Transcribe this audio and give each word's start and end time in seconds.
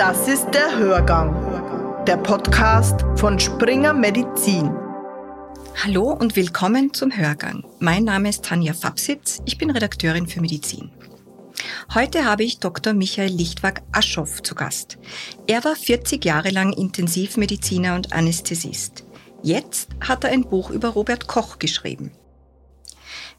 Das 0.00 0.28
ist 0.28 0.46
der 0.54 0.78
Hörgang, 0.78 2.06
der 2.06 2.16
Podcast 2.16 3.04
von 3.16 3.38
Springer 3.38 3.92
Medizin. 3.92 4.74
Hallo 5.84 6.12
und 6.12 6.36
willkommen 6.36 6.94
zum 6.94 7.14
Hörgang. 7.14 7.66
Mein 7.80 8.04
Name 8.04 8.30
ist 8.30 8.46
Tanja 8.46 8.72
Fabsitz, 8.72 9.42
ich 9.44 9.58
bin 9.58 9.68
Redakteurin 9.68 10.26
für 10.26 10.40
Medizin. 10.40 10.90
Heute 11.92 12.24
habe 12.24 12.44
ich 12.44 12.60
Dr. 12.60 12.94
Michael 12.94 13.30
Lichtwag-Aschoff 13.30 14.42
zu 14.42 14.54
Gast. 14.54 14.96
Er 15.46 15.64
war 15.64 15.76
40 15.76 16.24
Jahre 16.24 16.48
lang 16.48 16.72
Intensivmediziner 16.72 17.94
und 17.94 18.14
Anästhesist. 18.14 19.04
Jetzt 19.42 19.90
hat 20.00 20.24
er 20.24 20.30
ein 20.30 20.48
Buch 20.48 20.70
über 20.70 20.88
Robert 20.88 21.26
Koch 21.26 21.58
geschrieben. 21.58 22.10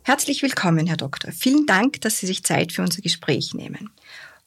Herzlich 0.04 0.44
willkommen, 0.44 0.86
Herr 0.86 0.98
Doktor. 0.98 1.32
Vielen 1.32 1.66
Dank, 1.66 2.02
dass 2.02 2.20
Sie 2.20 2.28
sich 2.28 2.44
Zeit 2.44 2.72
für 2.72 2.84
unser 2.84 3.02
Gespräch 3.02 3.56
nehmen. 3.56 3.90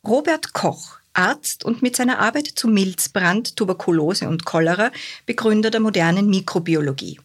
Robert 0.06 0.52
Koch 0.52 1.00
Arzt 1.14 1.64
und 1.64 1.82
mit 1.82 1.96
seiner 1.96 2.18
Arbeit 2.18 2.46
zu 2.46 2.68
Milzbrand, 2.68 3.56
Tuberkulose 3.56 4.28
und 4.28 4.44
Cholera 4.44 4.90
Begründer 5.26 5.70
der 5.70 5.80
modernen 5.80 6.28
Mikrobiologie. 6.28 7.20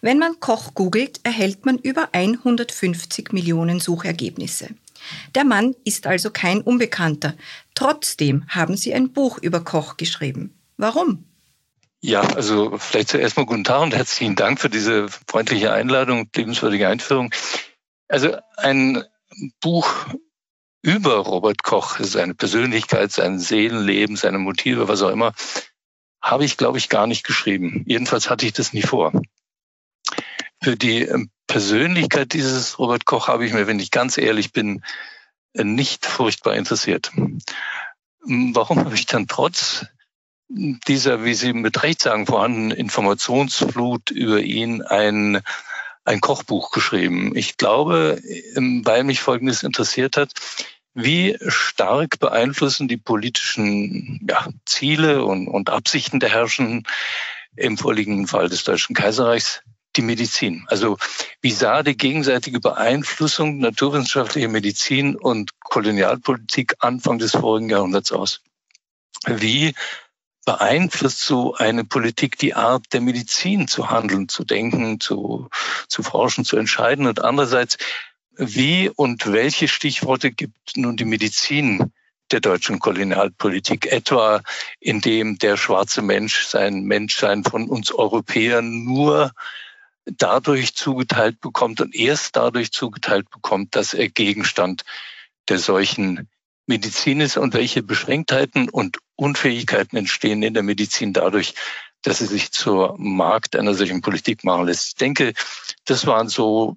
Wenn 0.00 0.18
man 0.18 0.40
Koch 0.40 0.74
googelt, 0.74 1.20
erhält 1.22 1.64
man 1.64 1.78
über 1.78 2.08
150 2.12 3.32
Millionen 3.32 3.80
Suchergebnisse. 3.80 4.70
Der 5.34 5.44
Mann 5.44 5.74
ist 5.84 6.06
also 6.06 6.30
kein 6.30 6.60
Unbekannter. 6.60 7.34
Trotzdem 7.74 8.44
haben 8.48 8.76
Sie 8.76 8.92
ein 8.92 9.12
Buch 9.12 9.38
über 9.38 9.60
Koch 9.60 9.96
geschrieben. 9.96 10.54
Warum? 10.76 11.24
Ja, 12.00 12.20
also 12.20 12.78
vielleicht 12.78 13.08
zuerst 13.08 13.36
mal 13.36 13.46
guten 13.46 13.64
Tag 13.64 13.82
und 13.82 13.94
herzlichen 13.94 14.36
Dank 14.36 14.60
für 14.60 14.70
diese 14.70 15.08
freundliche 15.26 15.72
Einladung 15.72 16.20
und 16.20 16.36
lebenswürdige 16.36 16.88
Einführung. 16.88 17.32
Also 18.08 18.36
ein 18.56 19.04
Buch 19.60 20.06
über 20.82 21.16
Robert 21.16 21.62
Koch, 21.62 21.98
seine 22.00 22.34
Persönlichkeit, 22.34 23.12
sein 23.12 23.38
Seelenleben, 23.38 24.16
seine 24.16 24.38
Motive, 24.38 24.88
was 24.88 25.02
auch 25.02 25.10
immer, 25.10 25.32
habe 26.22 26.44
ich, 26.44 26.56
glaube 26.56 26.78
ich, 26.78 26.88
gar 26.88 27.06
nicht 27.06 27.24
geschrieben. 27.24 27.84
Jedenfalls 27.86 28.30
hatte 28.30 28.46
ich 28.46 28.52
das 28.52 28.72
nie 28.72 28.82
vor. 28.82 29.12
Für 30.62 30.76
die 30.76 31.02
ähm, 31.02 31.30
Persönlichkeit 31.46 32.32
dieses 32.32 32.78
Robert 32.78 33.06
Koch 33.06 33.28
habe 33.28 33.46
ich 33.46 33.52
mir, 33.52 33.66
wenn 33.66 33.80
ich 33.80 33.90
ganz 33.90 34.18
ehrlich 34.18 34.52
bin, 34.52 34.82
nicht 35.54 36.06
furchtbar 36.06 36.54
interessiert. 36.54 37.10
Warum 38.20 38.78
habe 38.80 38.94
ich 38.94 39.06
dann 39.06 39.26
trotz 39.26 39.86
dieser, 40.48 41.24
wie 41.24 41.34
Sie 41.34 41.52
mit 41.52 41.82
Recht 41.82 42.02
sagen, 42.02 42.26
vorhandenen 42.26 42.70
Informationsflut 42.70 44.10
über 44.10 44.40
ihn 44.40 44.82
ein, 44.82 45.42
ein 46.08 46.20
Kochbuch 46.20 46.70
geschrieben? 46.70 47.36
Ich 47.36 47.56
glaube, 47.56 48.20
weil 48.56 49.04
mich 49.04 49.20
Folgendes 49.20 49.62
interessiert 49.62 50.16
hat. 50.16 50.32
Wie 50.94 51.36
stark 51.46 52.18
beeinflussen 52.18 52.88
die 52.88 52.96
politischen 52.96 54.26
ja, 54.28 54.48
Ziele 54.64 55.24
und, 55.24 55.46
und 55.46 55.70
Absichten 55.70 56.18
der 56.18 56.30
Herrschenden 56.30 56.84
im 57.54 57.78
vorliegenden 57.78 58.26
Fall 58.26 58.48
des 58.48 58.64
Deutschen 58.64 58.96
Kaiserreichs 58.96 59.62
die 59.96 60.02
Medizin? 60.02 60.64
Also 60.68 60.96
wie 61.40 61.52
sah 61.52 61.82
die 61.82 61.96
gegenseitige 61.96 62.58
Beeinflussung 62.58 63.58
naturwissenschaftlicher 63.58 64.48
Medizin 64.48 65.14
und 65.14 65.60
Kolonialpolitik 65.60 66.74
Anfang 66.80 67.18
des 67.18 67.32
vorigen 67.32 67.68
Jahrhunderts 67.68 68.10
aus? 68.10 68.40
Wie 69.26 69.74
beeinflusst 70.48 71.20
so 71.20 71.56
eine 71.56 71.84
Politik 71.84 72.38
die 72.38 72.54
Art 72.54 72.86
der 72.94 73.02
Medizin 73.02 73.68
zu 73.68 73.90
handeln, 73.90 74.30
zu 74.30 74.44
denken, 74.44 74.98
zu, 74.98 75.50
zu 75.88 76.02
forschen, 76.02 76.46
zu 76.46 76.56
entscheiden? 76.56 77.06
Und 77.06 77.22
andererseits, 77.22 77.76
wie 78.34 78.88
und 78.88 79.30
welche 79.30 79.68
Stichworte 79.68 80.30
gibt 80.32 80.74
nun 80.74 80.96
die 80.96 81.04
Medizin 81.04 81.92
der 82.30 82.40
deutschen 82.40 82.78
Kolonialpolitik, 82.78 83.92
etwa 83.92 84.40
indem 84.80 85.36
der 85.36 85.58
schwarze 85.58 86.00
Mensch 86.00 86.46
sein 86.46 86.84
Menschsein 86.84 87.44
von 87.44 87.68
uns 87.68 87.92
Europäern 87.92 88.84
nur 88.84 89.32
dadurch 90.06 90.74
zugeteilt 90.74 91.42
bekommt 91.42 91.82
und 91.82 91.94
erst 91.94 92.36
dadurch 92.36 92.72
zugeteilt 92.72 93.28
bekommt, 93.28 93.76
dass 93.76 93.92
er 93.92 94.08
Gegenstand 94.08 94.86
der 95.50 95.58
solchen 95.58 96.26
Medizin 96.68 97.20
ist 97.20 97.36
und 97.36 97.54
welche 97.54 97.82
Beschränktheiten 97.82 98.68
und 98.68 98.98
Unfähigkeiten 99.16 99.96
entstehen 99.96 100.42
in 100.42 100.54
der 100.54 100.62
Medizin 100.62 101.12
dadurch, 101.12 101.54
dass 102.02 102.18
sie 102.18 102.26
sich 102.26 102.52
zur 102.52 102.96
Markt 102.98 103.56
einer 103.56 103.74
solchen 103.74 104.02
Politik 104.02 104.44
machen 104.44 104.66
lässt. 104.66 104.88
Ich 104.88 104.94
denke, 104.94 105.32
das 105.84 106.06
waren 106.06 106.28
so 106.28 106.76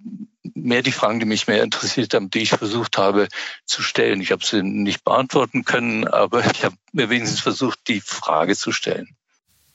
mehr 0.55 0.81
die 0.81 0.91
Fragen, 0.91 1.19
die 1.19 1.25
mich 1.25 1.47
mehr 1.47 1.63
interessiert 1.63 2.13
haben, 2.13 2.29
die 2.29 2.39
ich 2.39 2.49
versucht 2.49 2.97
habe 2.97 3.27
zu 3.65 3.81
stellen. 3.83 4.21
Ich 4.21 4.31
habe 4.31 4.43
sie 4.43 4.63
nicht 4.63 5.03
beantworten 5.03 5.63
können, 5.65 6.07
aber 6.07 6.43
ich 6.51 6.63
habe 6.65 6.75
mir 6.91 7.09
wenigstens 7.09 7.41
versucht, 7.41 7.79
die 7.87 8.01
Frage 8.01 8.55
zu 8.55 8.71
stellen. 8.71 9.15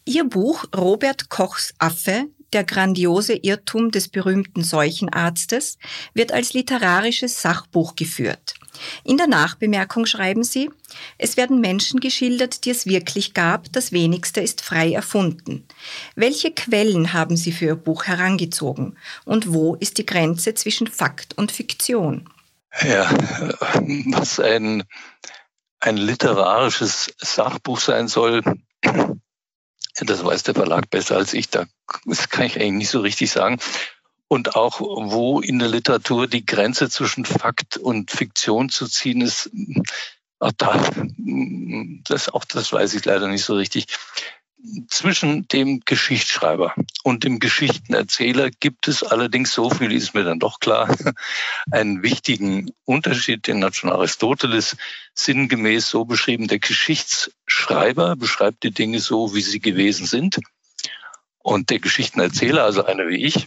Ihr 0.05 0.25
Buch 0.25 0.65
Robert 0.75 1.29
Kochs 1.29 1.75
Affe 1.79 2.27
der 2.53 2.65
grandiose 2.65 3.35
Irrtum 3.35 3.91
des 3.91 4.09
berühmten 4.09 4.63
Seuchenarztes 4.63 5.79
wird 6.15 6.33
als 6.33 6.53
literarisches 6.53 7.43
Sachbuch 7.43 7.97
geführt. 7.97 8.55
In 9.05 9.17
der 9.17 9.27
Nachbemerkung 9.27 10.07
schreiben 10.07 10.45
Sie, 10.45 10.71
es 11.19 11.37
werden 11.37 11.61
Menschen 11.61 12.01
geschildert, 12.01 12.65
die 12.65 12.71
es 12.71 12.87
wirklich 12.87 13.35
gab, 13.35 13.73
das 13.73 13.93
wenigste 13.93 14.41
ist 14.41 14.61
frei 14.61 14.93
erfunden. 14.93 15.67
Welche 16.15 16.53
Quellen 16.53 17.13
haben 17.13 17.37
Sie 17.37 17.53
für 17.53 17.67
Ihr 17.67 17.77
Buch 17.77 18.05
herangezogen 18.05 18.97
und 19.25 19.53
wo 19.53 19.75
ist 19.77 19.99
die 19.99 20.07
Grenze 20.07 20.55
zwischen 20.55 20.87
Fakt 20.87 21.37
und 21.37 21.53
Fiktion? 21.53 22.29
Ja, 22.83 23.11
was 24.07 24.39
ein, 24.39 24.85
ein 25.81 25.97
literarisches 25.97 27.15
Sachbuch 27.19 27.81
sein 27.81 28.09
soll, 28.09 28.43
das 30.05 30.25
weiß 30.25 30.43
der 30.43 30.55
Verlag 30.55 30.91
besser 30.91 31.17
als 31.17 31.33
ich. 31.33 31.49
Da, 31.49 31.65
das 32.05 32.29
kann 32.29 32.45
ich 32.45 32.57
eigentlich 32.57 32.73
nicht 32.73 32.91
so 32.91 33.01
richtig 33.01 33.31
sagen. 33.31 33.59
Und 34.29 34.57
auch, 34.57 34.81
wo 34.81 35.41
in 35.41 35.59
der 35.59 35.69
Literatur 35.69 36.27
die 36.27 36.45
Grenze 36.45 36.91
zwischen 36.91 37.25
Fakt 37.25 37.77
und 37.77 38.11
Fiktion 38.11 38.69
zu 38.69 38.87
ziehen 38.89 39.21
ist, 39.21 39.51
auch 40.39 40.53
da, 40.57 40.91
das, 42.05 42.29
auch 42.29 42.45
das 42.45 42.73
weiß 42.73 42.95
ich 42.95 43.05
leider 43.05 43.29
nicht 43.29 43.45
so 43.45 43.55
richtig. 43.55 43.87
Zwischen 44.89 45.47
dem 45.49 45.81
Geschichtsschreiber 45.85 46.75
und 47.05 47.23
dem 47.23 47.39
Geschichtenerzähler 47.39 48.51
gibt 48.51 48.89
es 48.89 49.05
allerdings, 49.05 49.53
so 49.53 49.71
viel 49.71 49.93
ist 49.93 50.15
mir 50.15 50.25
dann 50.25 50.41
doch 50.41 50.59
klar, 50.59 50.95
einen 51.71 52.03
wichtigen 52.03 52.73
Unterschied, 52.85 53.47
den 53.47 53.63
hat 53.63 53.77
schon 53.77 53.93
Aristoteles 53.93 54.77
sinngemäß 55.15 55.89
so 55.89 56.05
beschrieben. 56.05 56.49
Der 56.49 56.59
Geschichtsschreiber 56.59 58.17
beschreibt 58.17 58.65
die 58.65 58.73
Dinge 58.73 58.99
so, 58.99 59.35
wie 59.35 59.43
sie 59.43 59.61
gewesen 59.61 60.07
sind. 60.07 60.41
Und 61.39 61.71
der 61.71 61.79
Geschichtenerzähler, 61.79 62.65
also 62.65 62.85
einer 62.85 63.07
wie 63.07 63.25
ich, 63.25 63.47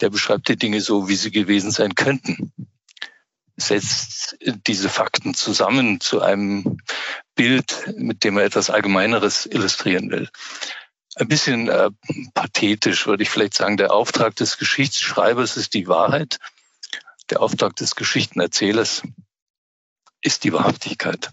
der 0.00 0.10
beschreibt 0.10 0.48
die 0.48 0.56
Dinge 0.56 0.80
so, 0.80 1.08
wie 1.08 1.16
sie 1.16 1.30
gewesen 1.30 1.70
sein 1.70 1.94
könnten. 1.94 2.52
Setzt 3.56 4.36
diese 4.66 4.88
Fakten 4.88 5.34
zusammen 5.34 6.00
zu 6.00 6.20
einem 6.20 6.78
Bild, 7.34 7.92
mit 7.96 8.24
dem 8.24 8.36
er 8.36 8.44
etwas 8.44 8.70
Allgemeineres 8.70 9.46
illustrieren 9.46 10.10
will. 10.10 10.28
Ein 11.16 11.28
bisschen 11.28 11.68
äh, 11.68 11.90
pathetisch 12.34 13.06
würde 13.06 13.22
ich 13.22 13.30
vielleicht 13.30 13.54
sagen, 13.54 13.76
der 13.76 13.92
Auftrag 13.92 14.34
des 14.34 14.58
Geschichtsschreibers 14.58 15.56
ist 15.56 15.74
die 15.74 15.86
Wahrheit. 15.86 16.38
Der 17.30 17.40
Auftrag 17.40 17.76
des 17.76 17.94
Geschichtenerzählers 17.94 19.02
ist 20.20 20.42
die 20.42 20.52
Wahrhaftigkeit. 20.52 21.30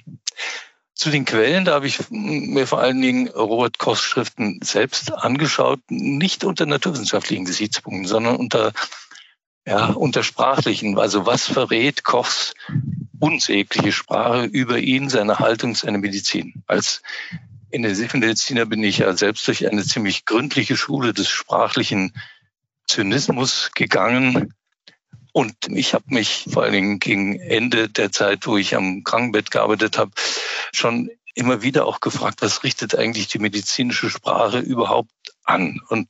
Zu 1.01 1.09
den 1.09 1.25
Quellen, 1.25 1.65
da 1.65 1.73
habe 1.73 1.87
ich 1.87 1.97
mir 2.11 2.67
vor 2.67 2.79
allen 2.79 3.01
Dingen 3.01 3.27
Robert 3.29 3.79
Kochs 3.79 4.03
Schriften 4.03 4.59
selbst 4.61 5.11
angeschaut, 5.11 5.79
nicht 5.89 6.43
unter 6.43 6.67
naturwissenschaftlichen 6.67 7.43
Gesichtspunkten, 7.43 8.05
sondern 8.05 8.35
unter, 8.35 8.71
ja, 9.65 9.87
unter 9.87 10.21
sprachlichen. 10.21 10.99
Also 10.99 11.25
was 11.25 11.47
verrät 11.47 12.03
Kochs 12.03 12.53
unsägliche 13.19 13.91
Sprache 13.91 14.43
über 14.43 14.77
ihn, 14.77 15.09
seine 15.09 15.39
Haltung, 15.39 15.73
seine 15.73 15.97
Medizin? 15.97 16.61
Als 16.67 17.01
Intensivmediziner 17.71 18.67
bin 18.67 18.83
ich 18.83 18.99
ja 18.99 19.11
selbst 19.17 19.47
durch 19.47 19.67
eine 19.67 19.83
ziemlich 19.83 20.25
gründliche 20.25 20.77
Schule 20.77 21.15
des 21.15 21.29
sprachlichen 21.29 22.13
Zynismus 22.85 23.71
gegangen, 23.73 24.53
und 25.31 25.55
ich 25.69 25.93
habe 25.93 26.05
mich 26.07 26.45
vor 26.51 26.63
allen 26.63 26.73
Dingen 26.73 26.99
gegen 26.99 27.39
Ende 27.39 27.89
der 27.89 28.11
Zeit, 28.11 28.47
wo 28.47 28.57
ich 28.57 28.75
am 28.75 29.03
Krankenbett 29.03 29.51
gearbeitet 29.51 29.97
habe, 29.97 30.11
schon 30.73 31.09
immer 31.33 31.61
wieder 31.61 31.85
auch 31.85 31.99
gefragt, 31.99 32.41
was 32.41 32.63
richtet 32.63 32.95
eigentlich 32.95 33.27
die 33.27 33.39
medizinische 33.39 34.09
Sprache 34.09 34.59
überhaupt 34.59 35.11
an? 35.43 35.79
Und 35.87 36.07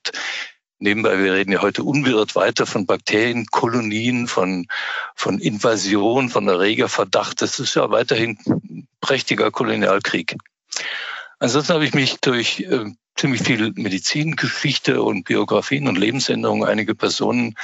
nebenbei, 0.80 1.20
wir 1.20 1.34
reden 1.34 1.52
ja 1.52 1.62
heute 1.62 1.84
unbeirrt 1.84 2.36
weiter 2.36 2.66
von 2.66 2.86
Bakterienkolonien, 2.86 4.28
von, 4.28 4.68
von 5.16 5.40
Invasion, 5.40 6.30
von 6.30 6.48
Erregerverdacht. 6.48 7.42
Das 7.42 7.60
ist 7.60 7.76
ja 7.76 7.90
weiterhin 7.92 8.38
prächtiger 9.00 9.52
Kolonialkrieg. 9.52 10.36
Ansonsten 11.40 11.74
habe 11.74 11.86
ich 11.86 11.94
mich 11.94 12.20
durch 12.22 12.62
äh, 12.62 12.86
ziemlich 13.16 13.44
viel 13.44 13.72
Medizingeschichte 13.76 15.02
und 15.02 15.26
Biografien 15.26 15.88
und 15.88 15.98
Lebensänderungen 15.98 16.68
einige 16.68 16.96
Personen 16.96 17.56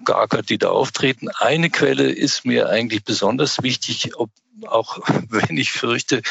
geackert, 0.00 0.50
die 0.50 0.58
da 0.58 0.70
auftreten. 0.70 1.28
Eine 1.28 1.70
Quelle 1.70 2.10
ist 2.10 2.44
mir 2.44 2.68
eigentlich 2.68 3.04
besonders 3.04 3.62
wichtig, 3.62 4.16
ob, 4.16 4.30
auch 4.66 4.98
wenn 5.28 5.56
ich 5.56 5.72
fürchte, 5.72 6.22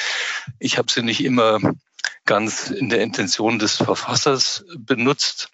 ich 0.60 0.77
habe 0.77 0.92
sie 0.92 1.04
nicht 1.04 1.24
immer 1.24 1.60
ganz 2.25 2.69
in 2.69 2.89
der 2.89 3.01
Intention 3.01 3.60
des 3.60 3.77
Verfassers 3.77 4.65
benutzt. 4.77 5.50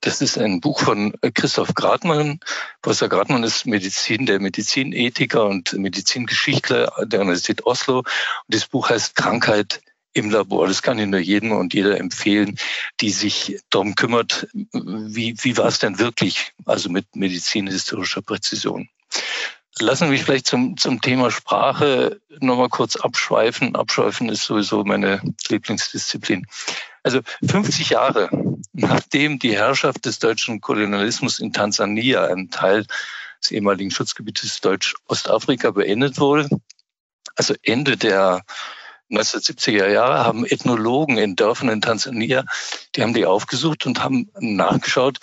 Das 0.00 0.20
ist 0.20 0.36
ein 0.36 0.60
Buch 0.60 0.80
von 0.80 1.14
Christoph 1.34 1.74
Gradmann. 1.74 2.40
Professor 2.82 3.08
Gradmann 3.08 3.44
ist 3.44 3.66
Medizin, 3.66 4.26
der 4.26 4.40
Medizinethiker 4.40 5.46
und 5.46 5.72
Medizingeschichtler 5.74 6.92
der 7.04 7.20
Universität 7.20 7.64
Oslo. 7.64 7.98
Und 7.98 8.06
das 8.48 8.66
Buch 8.66 8.90
heißt 8.90 9.14
Krankheit 9.14 9.80
im 10.12 10.30
Labor. 10.30 10.66
Das 10.66 10.82
kann 10.82 10.98
ich 10.98 11.06
nur 11.06 11.20
jedem 11.20 11.52
und 11.52 11.74
jeder 11.74 11.98
empfehlen, 11.98 12.58
die 13.00 13.10
sich 13.10 13.60
darum 13.70 13.94
kümmert, 13.94 14.48
wie, 14.52 15.34
wie 15.42 15.56
war 15.56 15.66
es 15.66 15.78
denn 15.78 15.98
wirklich, 15.98 16.52
also 16.64 16.88
mit 16.90 17.16
medizinhistorischer 17.16 18.22
Präzision. 18.22 18.88
Lassen 19.78 20.04
Sie 20.04 20.10
mich 20.10 20.24
vielleicht 20.24 20.46
zum, 20.46 20.76
zum 20.76 21.00
Thema 21.00 21.30
Sprache 21.30 22.20
nochmal 22.40 22.68
kurz 22.68 22.96
abschweifen. 22.96 23.74
Abschweifen 23.74 24.28
ist 24.28 24.44
sowieso 24.44 24.84
meine 24.84 25.22
Lieblingsdisziplin. 25.48 26.46
Also 27.02 27.20
50 27.42 27.90
Jahre 27.90 28.28
nachdem 28.72 29.38
die 29.38 29.54
Herrschaft 29.56 30.04
des 30.06 30.18
deutschen 30.18 30.60
Kolonialismus 30.60 31.38
in 31.38 31.52
Tansania, 31.52 32.24
einem 32.24 32.50
Teil 32.50 32.86
des 33.40 33.50
ehemaligen 33.50 33.90
Schutzgebietes 33.90 34.60
Deutsch-Ostafrika, 34.60 35.70
beendet 35.70 36.18
wurde, 36.18 36.48
also 37.36 37.54
Ende 37.62 37.96
der 37.96 38.42
1970er 39.12 39.88
Jahre 39.88 40.24
haben 40.24 40.46
Ethnologen 40.46 41.18
in 41.18 41.36
Dörfern 41.36 41.68
in 41.68 41.80
Tansania, 41.80 42.44
die 42.94 43.02
haben 43.02 43.14
die 43.14 43.26
aufgesucht 43.26 43.86
und 43.86 44.02
haben 44.02 44.30
nachgeschaut, 44.38 45.18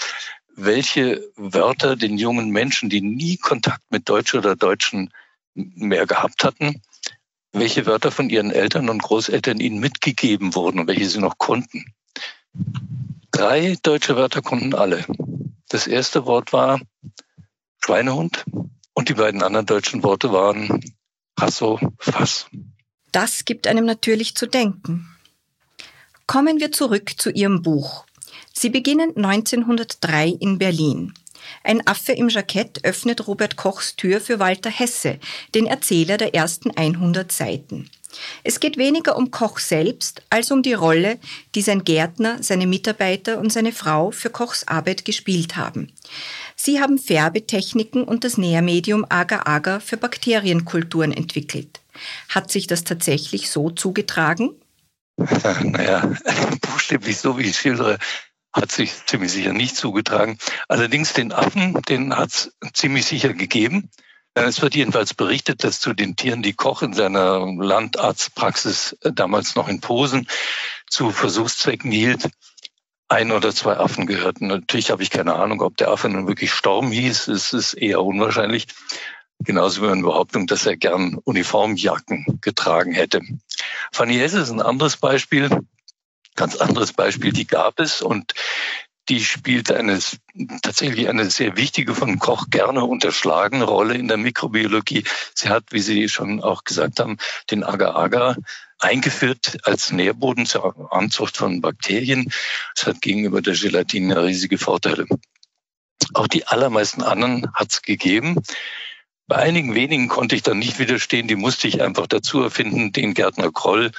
welche 0.56 1.24
Wörter 1.36 1.96
den 1.96 2.18
jungen 2.18 2.50
Menschen, 2.50 2.90
die 2.90 3.02
nie 3.02 3.38
Kontakt 3.38 3.84
mit 3.90 4.10
Deutsch 4.10 4.36
oder 4.36 4.56
Deutschen 4.56 5.12
mehr 5.54 6.06
gehabt 6.06 6.44
hatten, 6.44 6.82
welche 7.52 7.86
Wörter 7.86 8.12
von 8.12 8.30
ihren 8.30 8.52
Eltern 8.52 8.90
und 8.90 9.02
Großeltern 9.02 9.60
ihnen 9.60 9.80
mitgegeben 9.80 10.56
wurden 10.56 10.80
und 10.80 10.88
welche 10.88 11.10
sie 11.10 11.20
noch 11.20 11.38
konnten. 11.38 11.94
Drei 13.32 13.78
deutsche 13.82 14.16
Wörter 14.16 14.42
konnten 14.42 14.76
alle. 14.76 15.06
Das 15.70 15.88
erste 15.88 16.26
Wort 16.26 16.52
war 16.52 16.80
Schweinehund 17.84 18.44
und 18.94 19.10
die 19.10 19.14
beiden 19.14 19.44
anderen 19.44 19.66
deutschen 19.66 20.04
Worte 20.04 20.32
waren 20.32 20.84
Hasso, 21.40 21.80
Fass. 22.00 22.48
Das 23.12 23.46
gibt 23.46 23.68
einem 23.68 23.86
natürlich 23.86 24.36
zu 24.36 24.48
denken. 24.48 25.08
Kommen 26.28 26.60
wir 26.60 26.72
zurück 26.72 27.14
zu 27.18 27.32
Ihrem 27.32 27.62
Buch. 27.64 28.06
Sie 28.54 28.70
beginnen 28.70 29.16
1903 29.16 30.28
in 30.40 30.60
Berlin. 30.60 31.14
Ein 31.64 31.86
Affe 31.88 32.14
im 32.14 32.30
Jackett 32.30 32.84
öffnet 32.84 33.28
Robert 33.28 33.56
Kochs 33.56 33.96
Tür 33.96 34.22
für 34.22 34.40
Walter 34.40 34.70
Hesse, 34.70 35.20
den 35.56 35.66
Erzähler 35.66 36.18
der 36.18 36.36
ersten 36.36 36.72
100 36.72 37.32
Seiten. 37.32 37.90
Es 38.44 38.60
geht 38.60 38.78
weniger 38.78 39.18
um 39.18 39.32
Koch 39.32 39.60
selbst 39.60 40.24
als 40.30 40.52
um 40.52 40.64
die 40.64 40.74
Rolle, 40.74 41.20
die 41.56 41.62
sein 41.62 41.84
Gärtner, 41.84 42.42
seine 42.42 42.66
Mitarbeiter 42.66 43.40
und 43.40 43.54
seine 43.54 43.72
Frau 43.72 44.12
für 44.12 44.30
Kochs 44.30 44.68
Arbeit 44.68 45.06
gespielt 45.06 45.56
haben. 45.56 45.92
Sie 46.56 46.82
haben 46.82 46.98
Färbetechniken 46.98 48.04
und 48.04 48.24
das 48.24 48.38
Nährmedium 48.38 49.06
Agar-Agar 49.08 49.80
für 49.80 49.98
Bakterienkulturen 49.98 51.12
entwickelt. 51.12 51.79
Hat 52.30 52.52
sich 52.52 52.68
das 52.68 52.84
tatsächlich 52.84 53.50
so 53.50 53.70
zugetragen? 53.70 54.52
Naja, 55.64 56.14
buchstäblich 56.62 57.18
so, 57.18 57.38
wie 57.38 57.44
ich 57.44 57.58
schildere, 57.58 57.98
hat 58.54 58.72
sich 58.72 59.06
ziemlich 59.06 59.32
sicher 59.32 59.54
nicht 59.54 59.76
zugetragen. 59.76 60.38
Allerdings 60.68 61.14
den 61.14 61.32
Affen, 61.34 61.74
den 61.90 62.16
hat 62.16 62.30
es 62.30 62.52
ziemlich 62.74 63.06
sicher 63.06 63.34
gegeben. 63.34 63.90
Es 64.34 64.62
wird 64.62 64.76
jedenfalls 64.76 65.14
berichtet, 65.14 65.64
dass 65.64 65.80
zu 65.80 65.94
den 65.94 66.16
Tieren, 66.16 66.42
die 66.42 66.54
Koch 66.54 66.82
in 66.82 66.94
seiner 66.94 67.46
Landarztpraxis 67.46 68.98
äh, 69.02 69.12
damals 69.12 69.56
noch 69.56 69.68
in 69.68 69.82
Posen 69.82 70.28
zu 70.90 71.12
Versuchszwecken 71.12 71.92
hielt, 71.92 72.30
ein 73.10 73.32
oder 73.32 73.54
zwei 73.54 73.78
Affen 73.78 74.06
gehörten. 74.06 74.48
Natürlich 74.48 74.92
habe 74.92 75.04
ich 75.04 75.10
keine 75.10 75.36
Ahnung, 75.36 75.62
ob 75.62 75.78
der 75.78 75.90
Affe 75.90 76.10
nun 76.10 76.28
wirklich 76.28 76.54
Storm 76.54 76.92
hieß. 76.92 77.28
Es 77.28 77.54
ist 77.54 77.74
eher 77.74 78.04
unwahrscheinlich. 78.04 78.68
Genauso 79.40 79.82
wie 79.82 79.88
eine 79.88 80.02
Behauptung, 80.02 80.48
dass 80.48 80.66
er 80.66 80.76
gern 80.76 81.16
Uniformjacken 81.24 82.40
getragen 82.42 82.92
hätte. 82.92 83.22
Fanny 83.92 84.16
Hesse 84.16 84.40
ist 84.40 84.50
ein 84.50 84.62
anderes 84.62 84.98
Beispiel, 84.98 85.50
ganz 86.36 86.58
anderes 86.58 86.94
Beispiel, 86.94 87.32
die 87.32 87.48
gab 87.48 87.80
es 87.80 88.02
und 88.02 88.34
die 89.10 89.24
spielt 89.24 89.72
eine, 89.72 90.00
tatsächlich 90.62 91.10
eine 91.10 91.30
sehr 91.30 91.58
wichtige, 91.58 91.96
von 91.96 92.20
Koch 92.20 92.50
gerne 92.52 92.86
unterschlagene 92.86 93.64
Rolle 93.64 93.96
in 93.96 94.08
der 94.08 94.18
Mikrobiologie. 94.18 95.04
Sie 95.34 95.50
hat, 95.50 95.64
wie 95.72 95.80
Sie 95.80 96.10
schon 96.10 96.44
auch 96.44 96.64
gesagt 96.64 97.00
haben, 97.00 97.18
den 97.50 97.64
Agar-Agar 97.64 98.38
eingeführt 98.78 99.58
als 99.64 99.92
Nährboden 99.92 100.46
zur 100.46 100.94
Anzucht 100.94 101.38
von 101.38 101.60
Bakterien. 101.60 102.32
Es 102.76 102.86
hat 102.86 103.02
gegenüber 103.02 103.42
der 103.42 103.56
Gelatine 103.56 104.24
riesige 104.24 104.58
Vorteile. 104.58 105.06
Auch 106.14 106.28
die 106.28 106.48
allermeisten 106.48 107.02
anderen 107.02 107.52
hat 107.54 107.72
es 107.72 107.82
gegeben. 107.82 108.38
Bei 109.30 109.36
einigen 109.36 109.76
wenigen 109.76 110.08
konnte 110.08 110.36
ich 110.36 110.42
dann 110.42 110.58
nicht 110.58 110.80
widerstehen, 110.80 111.28
die 111.28 111.36
musste 111.36 111.68
ich 111.68 111.84
einfach 111.84 112.08
dazu 112.08 112.42
erfinden. 112.42 112.92
Den 112.92 113.14
Gärtner 113.14 113.52
Kroll, 113.52 113.92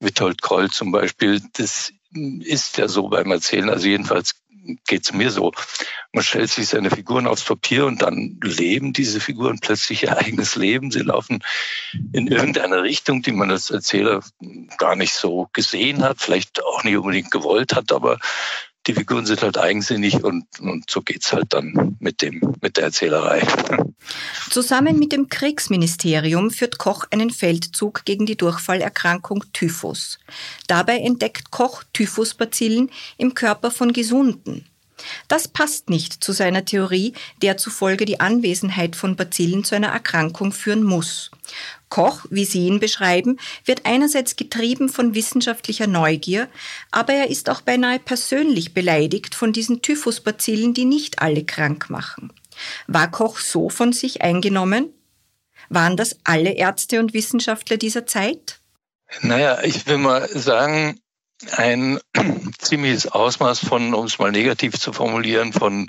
Wittold 0.00 0.42
Kroll 0.42 0.68
zum 0.68 0.90
Beispiel, 0.90 1.40
das 1.52 1.92
ist 2.40 2.76
ja 2.76 2.88
so 2.88 3.08
beim 3.08 3.30
Erzählen. 3.30 3.70
Also 3.70 3.86
jedenfalls 3.86 4.34
geht's 4.88 5.12
mir 5.12 5.30
so. 5.30 5.52
Man 6.12 6.24
stellt 6.24 6.50
sich 6.50 6.66
seine 6.66 6.90
Figuren 6.90 7.28
aufs 7.28 7.44
Papier 7.44 7.86
und 7.86 8.02
dann 8.02 8.40
leben 8.42 8.92
diese 8.92 9.20
Figuren 9.20 9.60
plötzlich 9.60 10.02
ihr 10.02 10.18
eigenes 10.18 10.56
Leben. 10.56 10.90
Sie 10.90 11.02
laufen 11.02 11.44
in 12.12 12.26
irgendeine 12.26 12.82
Richtung, 12.82 13.22
die 13.22 13.32
man 13.32 13.52
als 13.52 13.70
Erzähler 13.70 14.24
gar 14.78 14.96
nicht 14.96 15.14
so 15.14 15.48
gesehen 15.52 16.02
hat, 16.02 16.20
vielleicht 16.20 16.64
auch 16.64 16.82
nicht 16.82 16.96
unbedingt 16.96 17.30
gewollt 17.30 17.76
hat, 17.76 17.92
aber 17.92 18.18
die 18.86 18.94
Figuren 18.94 19.24
sind 19.26 19.42
halt 19.42 19.56
eigensinnig 19.56 20.22
und, 20.22 20.44
und 20.60 20.90
so 20.90 21.00
geht's 21.00 21.32
halt 21.32 21.52
dann 21.54 21.96
mit 22.00 22.22
dem, 22.22 22.40
mit 22.60 22.76
der 22.76 22.84
Erzählerei. 22.84 23.42
Zusammen 24.50 24.98
mit 24.98 25.12
dem 25.12 25.28
Kriegsministerium 25.28 26.50
führt 26.50 26.78
Koch 26.78 27.04
einen 27.10 27.30
Feldzug 27.30 28.04
gegen 28.04 28.26
die 28.26 28.36
Durchfallerkrankung 28.36 29.44
Typhus. 29.52 30.18
Dabei 30.66 30.98
entdeckt 30.98 31.50
Koch 31.50 31.82
Typhusbazillen 31.92 32.90
im 33.16 33.34
Körper 33.34 33.70
von 33.70 33.92
Gesunden. 33.92 34.66
Das 35.28 35.48
passt 35.48 35.90
nicht 35.90 36.22
zu 36.22 36.32
seiner 36.32 36.64
Theorie, 36.64 37.14
der 37.42 37.56
zufolge 37.56 38.04
die 38.04 38.20
Anwesenheit 38.20 38.96
von 38.96 39.16
Bazillen 39.16 39.64
zu 39.64 39.74
einer 39.74 39.88
Erkrankung 39.88 40.52
führen 40.52 40.82
muss. 40.82 41.30
Koch, 41.94 42.26
wie 42.28 42.44
Sie 42.44 42.66
ihn 42.66 42.80
beschreiben, 42.80 43.38
wird 43.64 43.86
einerseits 43.86 44.34
getrieben 44.34 44.88
von 44.88 45.14
wissenschaftlicher 45.14 45.86
Neugier, 45.86 46.48
aber 46.90 47.12
er 47.12 47.30
ist 47.30 47.48
auch 47.48 47.60
beinahe 47.60 48.00
persönlich 48.00 48.74
beleidigt 48.74 49.36
von 49.36 49.52
diesen 49.52 49.80
Typhusbazillen, 49.80 50.74
die 50.74 50.86
nicht 50.86 51.22
alle 51.22 51.44
krank 51.44 51.90
machen. 51.90 52.32
War 52.88 53.08
Koch 53.12 53.38
so 53.38 53.68
von 53.68 53.92
sich 53.92 54.22
eingenommen? 54.22 54.92
Waren 55.68 55.96
das 55.96 56.18
alle 56.24 56.54
Ärzte 56.54 56.98
und 56.98 57.14
Wissenschaftler 57.14 57.76
dieser 57.76 58.06
Zeit? 58.06 58.58
Naja, 59.20 59.62
ich 59.62 59.86
will 59.86 59.98
mal 59.98 60.28
sagen, 60.28 60.98
ein 61.52 62.00
ziemliches 62.58 63.06
Ausmaß 63.06 63.60
von, 63.60 63.94
um 63.94 64.06
es 64.06 64.18
mal 64.18 64.32
negativ 64.32 64.80
zu 64.80 64.92
formulieren, 64.92 65.52
von, 65.52 65.88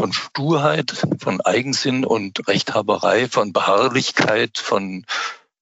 von 0.00 0.14
Sturheit, 0.14 1.06
von 1.18 1.42
Eigensinn 1.42 2.06
und 2.06 2.48
Rechthaberei, 2.48 3.28
von 3.28 3.52
Beharrlichkeit, 3.52 4.56
von 4.56 5.04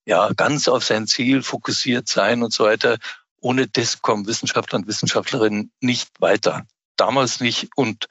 ja, 0.04 0.32
ganz 0.32 0.68
auf 0.68 0.84
sein 0.84 1.08
Ziel 1.08 1.42
fokussiert 1.42 2.06
sein 2.06 2.44
und 2.44 2.52
so 2.52 2.62
weiter. 2.62 2.98
Ohne 3.40 3.66
das 3.66 4.00
kommen 4.00 4.28
Wissenschaftler 4.28 4.78
und 4.78 4.86
Wissenschaftlerinnen 4.86 5.72
nicht 5.80 6.20
weiter. 6.20 6.64
Damals 6.94 7.40
nicht 7.40 7.70
und 7.74 8.08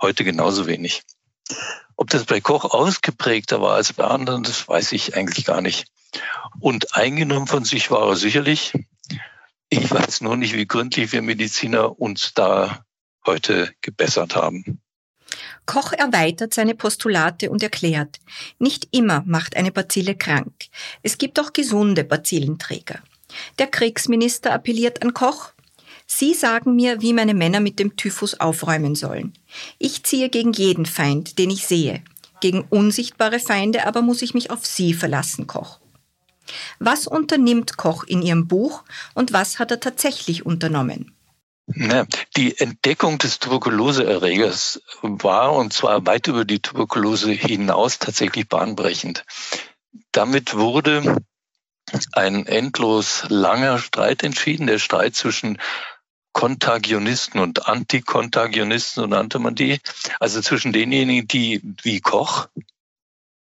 heute 0.00 0.22
genauso 0.22 0.68
wenig. 0.68 1.02
Ob 1.96 2.08
das 2.08 2.22
bei 2.22 2.40
Koch 2.40 2.66
ausgeprägter 2.66 3.60
war 3.60 3.74
als 3.74 3.92
bei 3.92 4.04
anderen, 4.04 4.44
das 4.44 4.68
weiß 4.68 4.92
ich 4.92 5.16
eigentlich 5.16 5.44
gar 5.44 5.60
nicht. 5.60 5.88
Und 6.60 6.94
eingenommen 6.94 7.48
von 7.48 7.64
sich 7.64 7.90
war 7.90 8.10
er 8.10 8.14
sicherlich. 8.14 8.74
Ich 9.70 9.90
weiß 9.90 10.20
nur 10.20 10.36
nicht, 10.36 10.54
wie 10.54 10.68
gründlich 10.68 11.10
wir 11.10 11.22
Mediziner 11.22 11.98
uns 11.98 12.32
da 12.32 12.84
heute 13.26 13.74
gebessert 13.80 14.36
haben. 14.36 14.80
Koch 15.66 15.92
erweitert 15.92 16.54
seine 16.54 16.74
Postulate 16.74 17.50
und 17.50 17.62
erklärt, 17.62 18.20
nicht 18.58 18.88
immer 18.90 19.22
macht 19.26 19.56
eine 19.56 19.72
Bazille 19.72 20.14
krank. 20.14 20.52
Es 21.02 21.18
gibt 21.18 21.40
auch 21.40 21.52
gesunde 21.52 22.04
Bazillenträger. 22.04 23.00
Der 23.58 23.66
Kriegsminister 23.66 24.52
appelliert 24.52 25.02
an 25.02 25.14
Koch, 25.14 25.52
Sie 26.06 26.34
sagen 26.34 26.76
mir, 26.76 27.00
wie 27.00 27.14
meine 27.14 27.34
Männer 27.34 27.60
mit 27.60 27.78
dem 27.78 27.96
Typhus 27.96 28.38
aufräumen 28.38 28.94
sollen. 28.94 29.32
Ich 29.78 30.04
ziehe 30.04 30.28
gegen 30.28 30.52
jeden 30.52 30.84
Feind, 30.84 31.38
den 31.38 31.50
ich 31.50 31.66
sehe. 31.66 32.02
Gegen 32.40 32.62
unsichtbare 32.68 33.40
Feinde 33.40 33.86
aber 33.86 34.02
muss 34.02 34.20
ich 34.20 34.34
mich 34.34 34.50
auf 34.50 34.66
Sie 34.66 34.92
verlassen, 34.92 35.46
Koch. 35.46 35.80
Was 36.78 37.06
unternimmt 37.06 37.78
Koch 37.78 38.04
in 38.04 38.20
Ihrem 38.20 38.46
Buch 38.48 38.84
und 39.14 39.32
was 39.32 39.58
hat 39.58 39.70
er 39.70 39.80
tatsächlich 39.80 40.44
unternommen? 40.44 41.13
Die 41.66 42.58
Entdeckung 42.58 43.18
des 43.18 43.38
Tuberkuloseerregers 43.38 44.82
war, 45.02 45.54
und 45.54 45.72
zwar 45.72 46.04
weit 46.06 46.26
über 46.26 46.44
die 46.44 46.60
Tuberkulose 46.60 47.32
hinaus, 47.32 47.98
tatsächlich 47.98 48.48
bahnbrechend. 48.48 49.24
Damit 50.12 50.54
wurde 50.54 51.16
ein 52.12 52.46
endlos 52.46 53.24
langer 53.28 53.78
Streit 53.78 54.22
entschieden, 54.22 54.66
der 54.66 54.78
Streit 54.78 55.14
zwischen 55.14 55.58
Kontagionisten 56.32 57.40
und 57.40 57.66
Antikontagionisten, 57.66 59.02
so 59.02 59.06
nannte 59.06 59.38
man 59.38 59.54
die. 59.54 59.80
Also 60.20 60.40
zwischen 60.42 60.72
denjenigen, 60.72 61.28
die 61.28 61.62
wie 61.82 62.00
Koch 62.00 62.48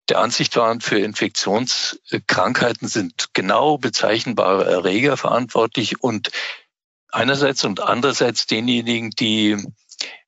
der 0.08 0.18
Ansicht 0.18 0.56
waren, 0.56 0.80
für 0.80 0.98
Infektionskrankheiten 0.98 2.88
sind 2.88 3.32
genau 3.32 3.78
bezeichnbare 3.78 4.64
Erreger 4.64 5.16
verantwortlich 5.16 6.02
und 6.02 6.30
einerseits 7.12 7.64
und 7.64 7.80
andererseits 7.80 8.46
denjenigen, 8.46 9.10
die 9.10 9.56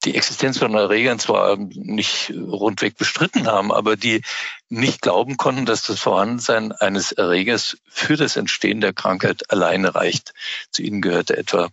die 0.05 0.15
Existenz 0.15 0.59
von 0.59 0.75
Erregern 0.75 1.19
zwar 1.19 1.57
nicht 1.57 2.31
rundweg 2.31 2.97
bestritten 2.97 3.47
haben, 3.47 3.73
aber 3.73 3.97
die 3.97 4.23
nicht 4.69 5.03
glauben 5.03 5.37
konnten, 5.37 5.67
dass 5.67 5.83
das 5.83 5.99
Vorhandensein 5.99 6.73
eines 6.73 7.13
Erregers 7.13 7.79
für 7.89 8.17
das 8.17 8.37
Entstehen 8.37 8.81
der 8.81 8.93
Krankheit 8.93 9.51
alleine 9.51 9.95
reicht. 9.95 10.33
Zu 10.71 10.83
ihnen 10.83 11.01
gehörte 11.01 11.37
etwa 11.37 11.71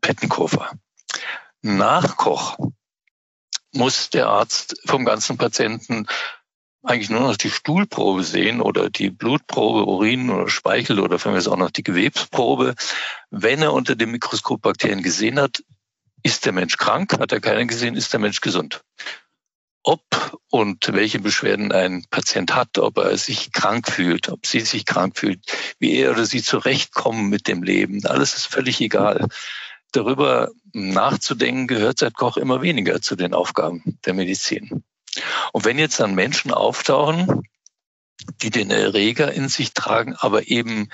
Pettenkofer. 0.00 0.72
Nach 1.62 2.16
Koch 2.16 2.58
muss 3.72 4.10
der 4.10 4.28
Arzt 4.28 4.76
vom 4.84 5.04
ganzen 5.04 5.36
Patienten 5.36 6.06
eigentlich 6.84 7.10
nur 7.10 7.20
noch 7.20 7.36
die 7.36 7.50
Stuhlprobe 7.50 8.22
sehen 8.22 8.60
oder 8.60 8.90
die 8.90 9.10
Blutprobe, 9.10 9.86
Urin 9.86 10.30
oder 10.30 10.48
Speichel 10.48 11.00
oder 11.00 11.18
für 11.18 11.32
mich 11.32 11.48
auch 11.48 11.56
noch 11.56 11.70
die 11.70 11.82
Gewebsprobe. 11.82 12.74
Wenn 13.30 13.62
er 13.62 13.72
unter 13.72 13.96
dem 13.96 14.10
Mikroskop 14.10 14.62
Bakterien 14.62 15.02
gesehen 15.02 15.40
hat, 15.40 15.62
ist 16.22 16.44
der 16.44 16.52
Mensch 16.52 16.76
krank, 16.76 17.18
hat 17.18 17.32
er 17.32 17.40
keine 17.40 17.66
gesehen, 17.66 17.96
ist 17.96 18.12
der 18.12 18.20
Mensch 18.20 18.40
gesund. 18.40 18.82
Ob 19.82 20.02
und 20.50 20.92
welche 20.92 21.18
Beschwerden 21.18 21.72
ein 21.72 22.06
Patient 22.10 22.54
hat, 22.54 22.78
ob 22.78 22.98
er 22.98 23.16
sich 23.18 23.52
krank 23.52 23.90
fühlt, 23.90 24.28
ob 24.30 24.46
sie 24.46 24.60
sich 24.60 24.86
krank 24.86 25.18
fühlt, 25.18 25.40
wie 25.78 25.94
er 25.96 26.12
oder 26.12 26.24
sie 26.24 26.42
zurechtkommen 26.42 27.28
mit 27.28 27.48
dem 27.48 27.62
Leben, 27.62 28.04
alles 28.06 28.34
ist 28.34 28.46
völlig 28.46 28.80
egal. 28.80 29.28
Darüber 29.92 30.50
nachzudenken 30.72 31.66
gehört 31.66 31.98
seit 31.98 32.14
Koch 32.14 32.36
immer 32.36 32.62
weniger 32.62 33.00
zu 33.00 33.14
den 33.14 33.34
Aufgaben 33.34 33.98
der 34.04 34.14
Medizin. 34.14 34.84
Und 35.52 35.64
wenn 35.64 35.78
jetzt 35.78 36.00
dann 36.00 36.14
Menschen 36.14 36.52
auftauchen, 36.52 37.42
die 38.42 38.50
den 38.50 38.70
Erreger 38.70 39.32
in 39.32 39.48
sich 39.48 39.72
tragen, 39.74 40.14
aber 40.14 40.48
eben 40.48 40.88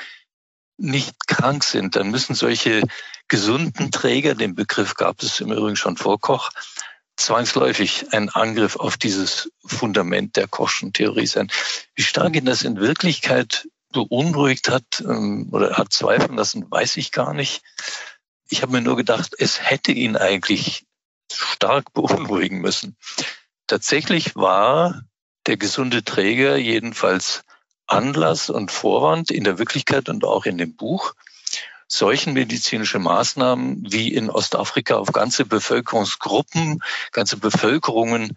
nicht 0.77 1.27
krank 1.27 1.63
sind, 1.65 1.97
dann 1.97 2.11
müssen 2.11 2.35
solche 2.35 2.83
gesunden 3.29 3.91
Träger, 3.93 4.35
den 4.35 4.55
Begriff 4.55 4.95
gab 4.95 5.23
es 5.23 5.41
im 5.41 5.53
Übrigen 5.53 5.77
schon 5.77 5.97
vor 5.97 6.19
Koch, 6.21 6.51
zwangsläufig 7.17 8.07
ein 8.13 8.31
Angriff 8.31 8.77
auf 8.77 8.97
dieses 8.97 9.53
Fundament 9.65 10.37
der 10.37 10.49
Kochschen 10.49 10.93
Theorie 10.93 11.27
sein. 11.27 11.53
Wie 11.95 12.03
stark 12.03 12.35
ihn 12.35 12.47
das 12.47 12.63
in 12.63 12.81
Wirklichkeit 12.81 13.69
beunruhigt 13.93 14.69
hat 14.71 15.01
ähm, 15.01 15.49
oder 15.53 15.77
hat 15.77 15.93
zweifeln 15.93 16.37
lassen, 16.37 16.71
weiß 16.71 16.97
ich 16.97 17.13
gar 17.13 17.35
nicht. 17.35 17.63
Ich 18.49 18.63
habe 18.63 18.73
mir 18.73 18.81
nur 18.81 18.97
gedacht, 18.97 19.35
es 19.39 19.61
hätte 19.61 19.93
ihn 19.93 20.17
eigentlich 20.17 20.87
stark 21.33 21.93
beunruhigen 21.93 22.61
müssen. 22.61 22.97
Tatsächlich 23.71 24.35
war 24.35 25.05
der 25.47 25.57
gesunde 25.57 26.03
Träger 26.03 26.57
jedenfalls 26.57 27.45
Anlass 27.87 28.51
und 28.51 28.73
Vorwand 28.73 29.31
in 29.31 29.45
der 29.45 29.61
Wirklichkeit 29.61 30.09
und 30.09 30.25
auch 30.25 30.45
in 30.45 30.59
dem 30.59 30.75
Buch, 30.75 31.15
solchen 31.87 32.33
medizinische 32.33 32.99
Maßnahmen 32.99 33.87
wie 33.89 34.13
in 34.13 34.29
Ostafrika 34.29 34.97
auf 34.97 35.13
ganze 35.13 35.45
Bevölkerungsgruppen, 35.45 36.83
ganze 37.13 37.37
Bevölkerungen 37.37 38.37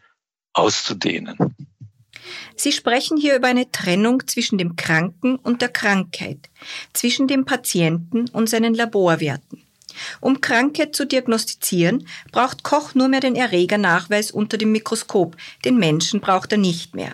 auszudehnen. 0.54 1.56
Sie 2.56 2.72
sprechen 2.72 3.18
hier 3.18 3.36
über 3.36 3.48
eine 3.48 3.72
Trennung 3.72 4.28
zwischen 4.28 4.60
dem 4.60 4.76
Kranken 4.76 5.38
und 5.38 5.64
der 5.64 5.70
Krankheit, 5.70 6.52
zwischen 6.94 7.28
dem 7.28 7.46
Patienten 7.46 8.30
und 8.30 8.52
seinen 8.52 8.76
Laborwerten. 8.76 9.66
Um 10.20 10.42
Krankheit 10.42 10.96
zu 10.96 11.06
diagnostizieren, 11.06 12.08
braucht 12.32 12.64
Koch 12.64 12.96
nur 12.96 13.08
mehr 13.08 13.20
den 13.20 13.36
Erregernachweis 13.36 14.32
unter 14.32 14.58
dem 14.58 14.72
Mikroskop. 14.72 15.36
Den 15.66 15.78
Menschen 15.78 16.22
braucht 16.22 16.52
er 16.52 16.58
nicht 16.58 16.96
mehr. 16.96 17.14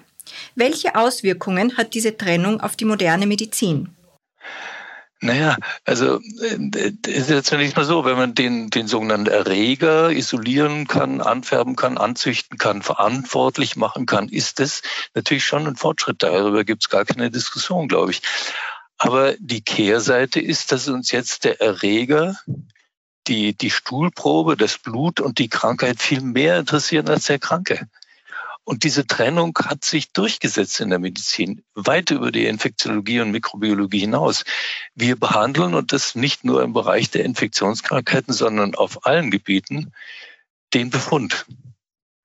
Welche 0.55 0.95
Auswirkungen 0.95 1.77
hat 1.77 1.93
diese 1.93 2.15
Trennung 2.15 2.61
auf 2.61 2.75
die 2.75 2.85
moderne 2.85 3.25
Medizin? 3.27 3.89
Naja, 5.21 5.57
also 5.83 6.21
äh, 6.41 6.93
ist 7.07 7.29
jetzt 7.29 7.51
nicht 7.51 7.75
mal 7.75 7.83
so, 7.83 8.05
wenn 8.05 8.15
man 8.15 8.35
den, 8.35 8.69
den 8.69 8.87
sogenannten 8.87 9.27
Erreger 9.27 10.11
isolieren 10.11 10.87
kann, 10.87 11.19
anfärben 11.19 11.75
kann, 11.75 11.97
anzüchten 11.97 12.57
kann, 12.57 12.81
verantwortlich 12.81 13.75
machen 13.75 14.05
kann, 14.05 14.29
ist 14.29 14.59
das 14.59 14.81
natürlich 15.13 15.43
schon 15.43 15.67
ein 15.67 15.75
Fortschritt. 15.75 16.23
Darüber 16.23 16.63
gibt 16.63 16.83
es 16.83 16.89
gar 16.89 17.03
keine 17.03 17.29
Diskussion, 17.29 17.89
glaube 17.89 18.11
ich. 18.11 18.21
Aber 18.99 19.33
die 19.39 19.61
Kehrseite 19.61 20.41
ist, 20.41 20.73
dass 20.73 20.89
uns 20.89 21.11
jetzt 21.11 21.45
der 21.45 21.61
Erreger, 21.61 22.37
die, 23.27 23.55
die 23.55 23.71
Stuhlprobe, 23.71 24.57
das 24.57 24.77
Blut 24.77 25.21
und 25.21 25.39
die 25.39 25.47
Krankheit 25.47 26.01
viel 26.01 26.19
mehr 26.21 26.59
interessieren 26.59 27.07
als 27.07 27.27
der 27.27 27.39
Kranke. 27.39 27.87
Und 28.65 28.83
diese 28.83 29.07
Trennung 29.07 29.57
hat 29.63 29.85
sich 29.85 30.11
durchgesetzt 30.11 30.81
in 30.81 30.89
der 30.89 30.99
Medizin, 30.99 31.63
weit 31.75 32.11
über 32.11 32.31
die 32.31 32.45
Infektiologie 32.45 33.21
und 33.21 33.31
Mikrobiologie 33.31 34.01
hinaus. 34.01 34.43
Wir 34.95 35.15
behandeln, 35.15 35.75
und 35.75 35.93
das 35.93 36.15
nicht 36.15 36.43
nur 36.43 36.61
im 36.61 36.73
Bereich 36.73 37.09
der 37.09 37.23
Infektionskrankheiten, 37.23 38.33
sondern 38.33 38.75
auf 38.75 39.05
allen 39.05 39.31
Gebieten, 39.31 39.93
den 40.73 40.89
Befund 40.89 41.45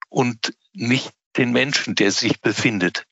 und 0.09 0.53
nicht 0.73 1.13
den 1.37 1.53
Menschen, 1.53 1.95
der 1.95 2.11
sich 2.11 2.41
befindet 2.41 3.05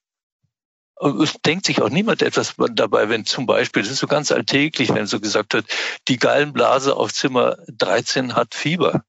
es 1.04 1.34
denkt 1.46 1.66
sich 1.66 1.82
auch 1.82 1.90
niemand 1.90 2.22
etwas 2.22 2.56
dabei, 2.74 3.10
wenn 3.10 3.26
zum 3.26 3.46
Beispiel, 3.46 3.84
das 3.84 3.92
ist 3.92 4.00
so 4.00 4.08
ganz 4.08 4.32
alltäglich, 4.32 4.94
wenn 4.94 5.06
so 5.06 5.20
gesagt 5.20 5.54
wird, 5.54 5.66
die 6.08 6.18
Gallenblase 6.18 6.96
auf 6.96 7.14
Zimmer 7.14 7.58
13 7.68 8.36
hat 8.36 8.56
Fieber. 8.56 9.04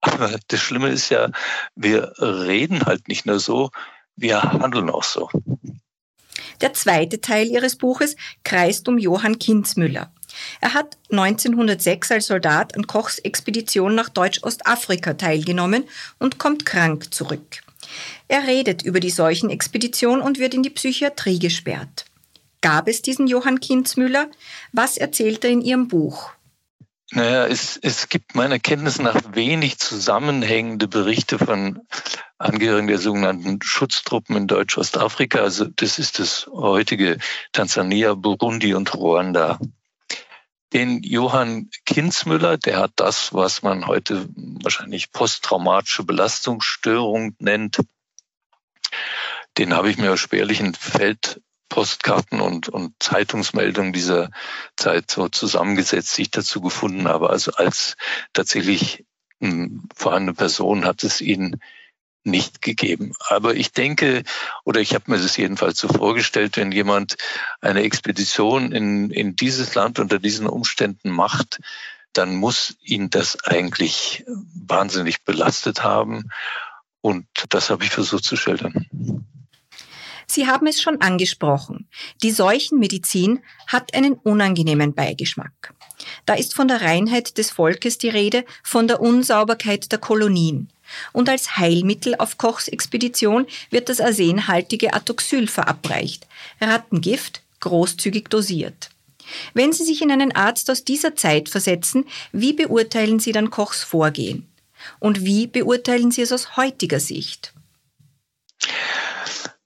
Aber 0.00 0.38
das 0.48 0.60
Schlimme 0.60 0.88
ist 0.88 1.10
ja, 1.10 1.30
wir 1.74 2.14
reden 2.18 2.86
halt 2.86 3.08
nicht 3.08 3.26
nur 3.26 3.38
so, 3.38 3.70
wir 4.16 4.42
handeln 4.42 4.90
auch 4.90 5.04
so. 5.04 5.28
Der 6.60 6.72
zweite 6.74 7.20
Teil 7.20 7.46
Ihres 7.46 7.76
Buches 7.76 8.16
kreist 8.44 8.88
um 8.88 8.98
Johann 8.98 9.38
Kinzmüller. 9.38 10.12
Er 10.60 10.74
hat 10.74 10.96
1906 11.10 12.10
als 12.12 12.26
Soldat 12.26 12.76
an 12.76 12.86
Kochs 12.86 13.18
Expedition 13.18 13.94
nach 13.94 14.08
Deutsch-Ostafrika 14.08 15.14
teilgenommen 15.14 15.84
und 16.18 16.38
kommt 16.38 16.64
krank 16.64 17.12
zurück. 17.12 17.62
Er 18.28 18.46
redet 18.46 18.82
über 18.82 19.00
die 19.00 19.10
Seuchenexpedition 19.10 20.20
und 20.20 20.38
wird 20.38 20.54
in 20.54 20.62
die 20.62 20.70
Psychiatrie 20.70 21.38
gesperrt. 21.38 22.04
Gab 22.60 22.88
es 22.88 23.02
diesen 23.02 23.26
Johann 23.26 23.60
Kinzmüller? 23.60 24.28
Was 24.72 24.96
erzählt 24.96 25.44
er 25.44 25.50
in 25.50 25.62
Ihrem 25.62 25.88
Buch? 25.88 26.30
Naja, 27.12 27.46
es, 27.46 27.76
es 27.82 28.08
gibt 28.08 28.36
meiner 28.36 28.60
Kenntnis 28.60 29.00
nach 29.00 29.34
wenig 29.34 29.78
zusammenhängende 29.78 30.86
Berichte 30.86 31.38
von 31.38 31.80
Angehörigen 32.38 32.86
der 32.86 32.98
sogenannten 32.98 33.58
Schutztruppen 33.62 34.36
in 34.36 34.46
Deutsch-Ostafrika. 34.46 35.40
Also 35.40 35.64
das 35.64 35.98
ist 35.98 36.20
das 36.20 36.48
heutige 36.52 37.18
Tansania, 37.52 38.14
Burundi 38.14 38.74
und 38.74 38.94
Ruanda. 38.94 39.58
Den 40.72 41.02
Johann 41.02 41.68
Kinzmüller, 41.84 42.56
der 42.56 42.78
hat 42.78 42.92
das, 42.96 43.34
was 43.34 43.62
man 43.62 43.86
heute 43.86 44.28
wahrscheinlich 44.36 45.10
posttraumatische 45.10 46.04
Belastungsstörung 46.04 47.34
nennt. 47.38 47.80
Den 49.58 49.74
habe 49.74 49.90
ich 49.90 49.98
mir 49.98 50.12
aus 50.12 50.20
spärlichen 50.20 50.74
Feldpostkarten 50.74 52.40
und, 52.40 52.68
und 52.68 52.94
Zeitungsmeldungen 53.00 53.92
dieser 53.92 54.30
Zeit 54.76 55.10
so 55.10 55.28
zusammengesetzt, 55.28 56.16
die 56.16 56.22
ich 56.22 56.30
dazu 56.30 56.60
gefunden 56.60 57.08
habe. 57.08 57.30
Also 57.30 57.52
als 57.52 57.96
tatsächlich 58.32 59.04
vorhandene 59.94 60.34
Person 60.34 60.84
hat 60.84 61.02
es 61.02 61.20
ihn 61.20 61.60
nicht 62.24 62.62
gegeben. 62.62 63.14
Aber 63.28 63.54
ich 63.54 63.72
denke, 63.72 64.22
oder 64.64 64.80
ich 64.80 64.94
habe 64.94 65.10
mir 65.10 65.18
das 65.18 65.36
jedenfalls 65.36 65.78
so 65.78 65.88
vorgestellt, 65.88 66.56
wenn 66.56 66.72
jemand 66.72 67.16
eine 67.60 67.82
Expedition 67.82 68.72
in, 68.72 69.10
in 69.10 69.36
dieses 69.36 69.74
Land 69.74 69.98
unter 69.98 70.18
diesen 70.18 70.46
Umständen 70.46 71.10
macht, 71.10 71.60
dann 72.12 72.36
muss 72.36 72.76
ihn 72.82 73.10
das 73.10 73.42
eigentlich 73.44 74.24
wahnsinnig 74.54 75.24
belastet 75.24 75.82
haben. 75.82 76.30
Und 77.00 77.26
das 77.48 77.70
habe 77.70 77.84
ich 77.84 77.90
versucht 77.90 78.24
zu 78.24 78.36
schildern. 78.36 78.86
Sie 80.26 80.46
haben 80.46 80.68
es 80.68 80.80
schon 80.80 81.00
angesprochen. 81.00 81.88
Die 82.22 82.30
Seuchenmedizin 82.30 83.42
hat 83.66 83.94
einen 83.94 84.14
unangenehmen 84.14 84.94
Beigeschmack. 84.94 85.74
Da 86.24 86.34
ist 86.34 86.54
von 86.54 86.68
der 86.68 86.82
Reinheit 86.82 87.36
des 87.36 87.50
Volkes 87.50 87.98
die 87.98 88.10
Rede, 88.10 88.44
von 88.62 88.86
der 88.86 89.00
Unsauberkeit 89.00 89.90
der 89.90 89.98
Kolonien. 89.98 90.68
Und 91.12 91.28
als 91.28 91.56
Heilmittel 91.56 92.14
auf 92.16 92.38
Kochs 92.38 92.68
Expedition 92.68 93.46
wird 93.70 93.88
das 93.88 94.00
arsenhaltige 94.00 94.92
Atoxyl 94.94 95.48
verabreicht, 95.48 96.26
Rattengift, 96.60 97.42
großzügig 97.60 98.28
dosiert. 98.28 98.90
Wenn 99.54 99.72
Sie 99.72 99.84
sich 99.84 100.02
in 100.02 100.10
einen 100.10 100.34
Arzt 100.34 100.70
aus 100.70 100.84
dieser 100.84 101.14
Zeit 101.14 101.48
versetzen, 101.48 102.06
wie 102.32 102.52
beurteilen 102.52 103.20
Sie 103.20 103.32
dann 103.32 103.50
Kochs 103.50 103.82
Vorgehen? 103.82 104.48
Und 104.98 105.24
wie 105.24 105.46
beurteilen 105.46 106.10
Sie 106.10 106.22
es 106.22 106.32
aus 106.32 106.56
heutiger 106.56 107.00
Sicht? 107.00 107.52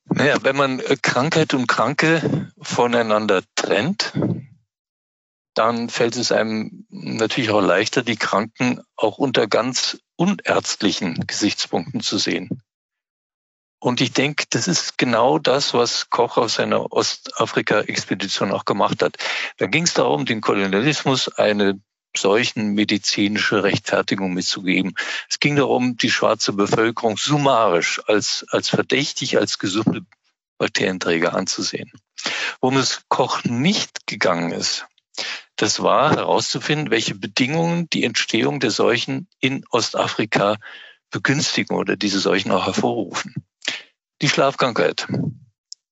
Naja, 0.06 0.36
wenn 0.42 0.56
man 0.56 0.82
Krankheit 1.02 1.54
und 1.54 1.66
Kranke 1.66 2.50
voneinander 2.60 3.42
trennt, 3.56 4.12
dann 5.54 5.88
fällt 5.88 6.16
es 6.16 6.32
einem 6.32 6.84
natürlich 6.90 7.50
auch 7.50 7.60
leichter, 7.60 8.02
die 8.02 8.16
Kranken 8.16 8.80
auch 8.96 9.18
unter 9.18 9.46
ganz 9.46 9.98
unärztlichen 10.16 11.26
Gesichtspunkten 11.26 12.00
zu 12.00 12.18
sehen. 12.18 12.62
Und 13.80 14.00
ich 14.00 14.12
denke, 14.12 14.44
das 14.49 14.66
ist 14.66 14.97
genau 14.97 15.38
das, 15.38 15.75
was 15.75 16.09
Koch 16.09 16.38
auf 16.38 16.50
seiner 16.50 16.90
Ostafrika-Expedition 16.90 18.50
auch 18.50 18.64
gemacht 18.64 19.02
hat. 19.02 19.16
Da 19.59 19.66
ging 19.66 19.85
es 19.85 19.92
darum, 19.92 20.25
den 20.25 20.40
Kolonialismus 20.40 21.28
eine 21.28 21.78
solchen 22.16 22.75
medizinische 22.75 23.62
Rechtfertigung 23.62 24.33
mitzugeben. 24.33 24.94
Es 25.28 25.40
ging 25.40 25.56
darum, 25.56 25.97
die 25.97 26.11
schwarze 26.11 26.52
Bevölkerung 26.52 27.16
summarisch 27.16 28.00
als, 28.06 28.47
als 28.49 28.68
verdächtig, 28.68 29.37
als 29.37 29.59
gesunde 29.59 30.00
Bakterienträger 30.56 31.35
anzusehen. 31.35 31.90
Worum 32.61 32.78
es 32.78 33.02
Koch 33.09 33.44
nicht 33.44 34.06
gegangen 34.06 34.52
ist, 34.52 34.87
das 35.56 35.82
war 35.82 36.11
herauszufinden, 36.11 36.90
welche 36.90 37.14
Bedingungen 37.14 37.88
die 37.90 38.04
Entstehung 38.04 38.61
der 38.61 38.70
Seuchen 38.70 39.28
in 39.40 39.64
Ostafrika 39.70 40.56
begünstigen 41.11 41.76
oder 41.76 41.96
diese 41.96 42.18
Seuchen 42.18 42.50
auch 42.50 42.66
hervorrufen. 42.66 43.34
Die 44.20 44.28
Schlafkrankheit, 44.28 45.06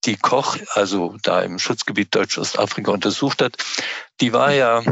die 0.05 0.17
Koch 0.17 0.57
also 0.75 1.17
da 1.23 1.43
im 1.43 1.59
Schutzgebiet 1.59 2.15
Deutsch-Ostafrika 2.15 2.91
untersucht 2.91 3.43
hat, 3.43 3.57
die 4.21 4.33
war 4.33 4.53
ja 4.53 4.83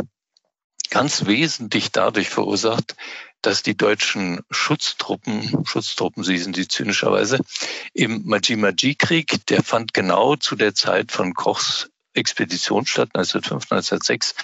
ganz 0.91 1.27
wesentlich 1.27 1.91
dadurch 1.93 2.29
verursacht, 2.29 2.97
dass 3.43 3.63
die 3.63 3.77
deutschen 3.77 4.41
Schutztruppen, 4.51 5.65
Schutztruppen 5.65 6.23
sie 6.23 6.39
sind 6.39 6.57
sie 6.57 6.69
zynischerweise, 6.69 7.41
im 7.95 8.23
Maji-Maji-Krieg, 8.27 9.47
der 9.47 9.63
fand 9.63 9.95
genau 9.95 10.37
zu 10.37 10.57
der 10.57 10.75
Zeit 10.75 11.11
von 11.11 11.35
Kochs 11.35 11.90
Expedition 12.15 12.87
statt, 12.87 13.11
1905, 13.15 13.71
1906, 13.71 14.35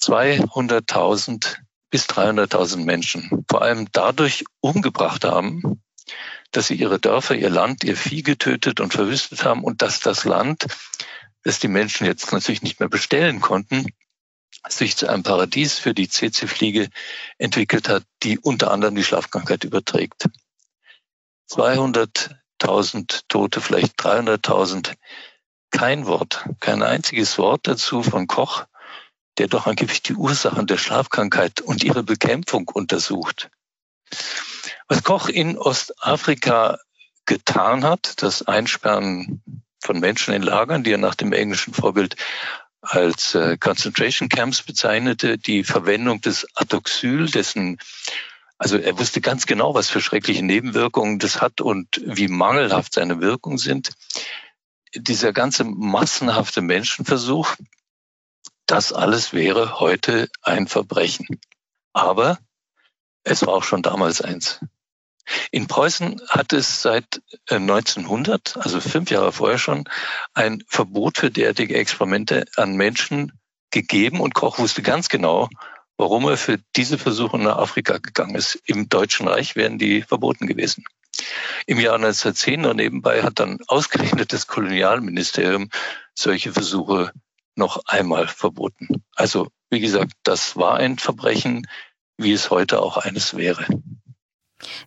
200.000 0.00 1.56
bis 1.90 2.06
300.000 2.06 2.84
Menschen 2.84 3.44
vor 3.48 3.62
allem 3.62 3.88
dadurch 3.92 4.44
umgebracht 4.60 5.24
haben, 5.24 5.82
dass 6.50 6.68
sie 6.68 6.74
ihre 6.74 6.98
Dörfer, 6.98 7.34
ihr 7.34 7.50
Land, 7.50 7.84
ihr 7.84 7.96
Vieh 7.96 8.22
getötet 8.22 8.80
und 8.80 8.92
verwüstet 8.92 9.44
haben 9.44 9.64
und 9.64 9.82
dass 9.82 10.00
das 10.00 10.24
Land, 10.24 10.66
das 11.42 11.58
die 11.58 11.68
Menschen 11.68 12.06
jetzt 12.06 12.32
natürlich 12.32 12.62
nicht 12.62 12.80
mehr 12.80 12.88
bestellen 12.88 13.40
konnten, 13.40 13.86
sich 14.68 14.96
zu 14.96 15.08
einem 15.08 15.22
Paradies 15.22 15.78
für 15.78 15.94
die 15.94 16.08
CC-Fliege 16.08 16.88
entwickelt 17.38 17.88
hat, 17.88 18.04
die 18.22 18.38
unter 18.38 18.70
anderem 18.70 18.94
die 18.94 19.04
Schlafkrankheit 19.04 19.64
überträgt. 19.64 20.26
200.000 21.50 23.22
Tote, 23.28 23.60
vielleicht 23.60 23.98
300.000 24.00 24.94
kein 25.74 26.06
Wort, 26.06 26.48
kein 26.60 26.84
einziges 26.84 27.36
Wort 27.36 27.66
dazu 27.66 28.04
von 28.04 28.28
Koch, 28.28 28.64
der 29.38 29.48
doch 29.48 29.66
angeblich 29.66 30.02
die 30.02 30.14
Ursachen 30.14 30.68
der 30.68 30.78
Schlafkrankheit 30.78 31.60
und 31.60 31.82
ihre 31.82 32.04
Bekämpfung 32.04 32.68
untersucht. 32.68 33.50
Was 34.86 35.02
Koch 35.02 35.28
in 35.28 35.58
Ostafrika 35.58 36.78
getan 37.26 37.84
hat, 37.84 38.22
das 38.22 38.46
Einsperren 38.46 39.42
von 39.82 39.98
Menschen 39.98 40.32
in 40.32 40.42
Lagern, 40.42 40.84
die 40.84 40.92
er 40.92 40.98
nach 40.98 41.16
dem 41.16 41.32
englischen 41.32 41.74
Vorbild 41.74 42.14
als 42.80 43.34
äh, 43.34 43.56
Concentration 43.58 44.28
Camps 44.28 44.62
bezeichnete, 44.62 45.38
die 45.38 45.64
Verwendung 45.64 46.20
des 46.20 46.46
Atoxyl, 46.54 47.26
dessen 47.30 47.78
also 48.58 48.78
er 48.78 48.96
wusste 48.96 49.20
ganz 49.20 49.46
genau, 49.46 49.74
was 49.74 49.90
für 49.90 50.00
schreckliche 50.00 50.44
Nebenwirkungen 50.44 51.18
das 51.18 51.40
hat 51.40 51.60
und 51.60 52.00
wie 52.04 52.28
mangelhaft 52.28 52.94
seine 52.94 53.20
Wirkungen 53.20 53.58
sind 53.58 53.90
dieser 54.94 55.32
ganze 55.32 55.64
massenhafte 55.64 56.60
Menschenversuch, 56.60 57.54
das 58.66 58.92
alles 58.92 59.32
wäre 59.32 59.80
heute 59.80 60.28
ein 60.42 60.66
Verbrechen. 60.66 61.26
Aber 61.92 62.38
es 63.22 63.46
war 63.46 63.54
auch 63.54 63.64
schon 63.64 63.82
damals 63.82 64.20
eins. 64.20 64.60
In 65.50 65.66
Preußen 65.66 66.20
hat 66.28 66.52
es 66.52 66.82
seit 66.82 67.22
1900, 67.48 68.56
äh, 68.56 68.60
also 68.60 68.80
fünf 68.80 69.10
Jahre 69.10 69.32
vorher 69.32 69.58
schon, 69.58 69.88
ein 70.34 70.62
Verbot 70.68 71.18
für 71.18 71.30
derartige 71.30 71.76
Experimente 71.76 72.44
an 72.56 72.76
Menschen 72.76 73.32
gegeben 73.70 74.20
und 74.20 74.34
Koch 74.34 74.58
wusste 74.58 74.82
ganz 74.82 75.08
genau, 75.08 75.48
warum 75.96 76.28
er 76.28 76.36
für 76.36 76.58
diese 76.76 76.98
Versuche 76.98 77.38
nach 77.38 77.56
Afrika 77.56 77.98
gegangen 77.98 78.34
ist. 78.34 78.56
Im 78.66 78.88
Deutschen 78.88 79.26
Reich 79.26 79.56
wären 79.56 79.78
die 79.78 80.02
verboten 80.02 80.46
gewesen. 80.46 80.84
Im 81.66 81.78
Jahr 81.78 81.96
1910 81.96 82.60
noch 82.60 82.74
nebenbei 82.74 83.22
hat 83.22 83.38
dann 83.38 83.58
ausgerechnet 83.68 84.32
das 84.32 84.46
Kolonialministerium 84.46 85.70
solche 86.14 86.52
Versuche 86.52 87.12
noch 87.56 87.82
einmal 87.86 88.26
verboten. 88.28 89.02
Also 89.14 89.48
wie 89.70 89.80
gesagt, 89.80 90.12
das 90.22 90.56
war 90.56 90.76
ein 90.76 90.98
Verbrechen, 90.98 91.66
wie 92.16 92.32
es 92.32 92.50
heute 92.50 92.80
auch 92.80 92.96
eines 92.96 93.36
wäre. 93.36 93.66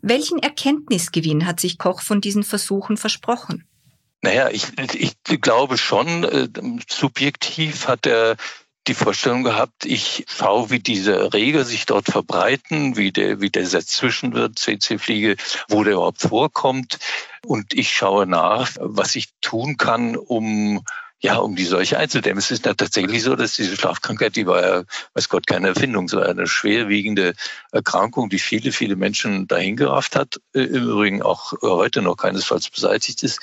Welchen 0.02 0.40
Erkenntnisgewinn 0.40 1.46
hat 1.46 1.60
sich 1.60 1.78
Koch 1.78 2.02
von 2.02 2.22
diesen 2.22 2.44
Versuchen 2.44 2.98
versprochen? 2.98 3.66
Naja, 4.22 4.50
ich, 4.50 4.66
ich 4.96 5.42
glaube 5.42 5.78
schon, 5.78 6.24
äh, 6.24 6.48
subjektiv 6.90 7.88
hat 7.88 8.06
er 8.08 8.36
die 8.88 8.93
Vorstellung 8.93 9.43
gehabt, 9.43 9.86
ich 9.86 10.26
schaue, 10.28 10.69
wie 10.69 10.80
diese 10.80 11.34
Reger 11.34 11.65
sich 11.65 11.86
dort 11.86 12.06
verbreiten, 12.06 12.95
wie 12.95 13.12
der, 13.12 13.41
wie 13.41 13.50
der 13.50 13.67
dazwischen 13.67 14.34
wird, 14.34 14.58
CC-Fliege, 14.58 15.36
wo 15.67 15.84
der 15.84 15.93
überhaupt 15.93 16.21
vorkommt. 16.21 17.00
Und 17.45 17.73
ich 17.73 17.91
schaue 17.91 18.26
nach, 18.26 18.71
was 18.80 19.15
ich 19.15 19.30
tun 19.41 19.78
kann, 19.78 20.15
um 20.15 20.84
ja, 21.19 21.38
um 21.38 21.56
die 21.56 21.65
Seuche 21.65 21.97
einzudämmen. 21.97 22.38
Es 22.38 22.51
ist 22.51 22.65
ja 22.65 22.75
tatsächlich 22.75 23.23
so, 23.23 23.36
dass 23.36 23.56
diese 23.56 23.75
Schlafkrankheit, 23.75 24.36
die 24.36 24.45
war 24.45 24.62
ja, 24.62 24.84
weiß 25.15 25.30
Gott, 25.30 25.47
keine 25.47 25.69
Erfindung, 25.69 26.08
so 26.08 26.19
eine 26.19 26.45
schwerwiegende 26.45 27.34
Erkrankung, 27.71 28.30
die 28.30 28.38
viele, 28.38 28.71
viele 28.71 28.95
Menschen 28.95 29.47
dahingerafft 29.47 30.15
hat, 30.15 30.39
äh, 30.53 30.62
im 30.62 30.89
Übrigen 30.89 31.23
auch 31.23 31.53
heute 31.62 32.03
noch 32.03 32.17
keinesfalls 32.17 32.69
beseitigt 32.69 33.23
ist. 33.23 33.39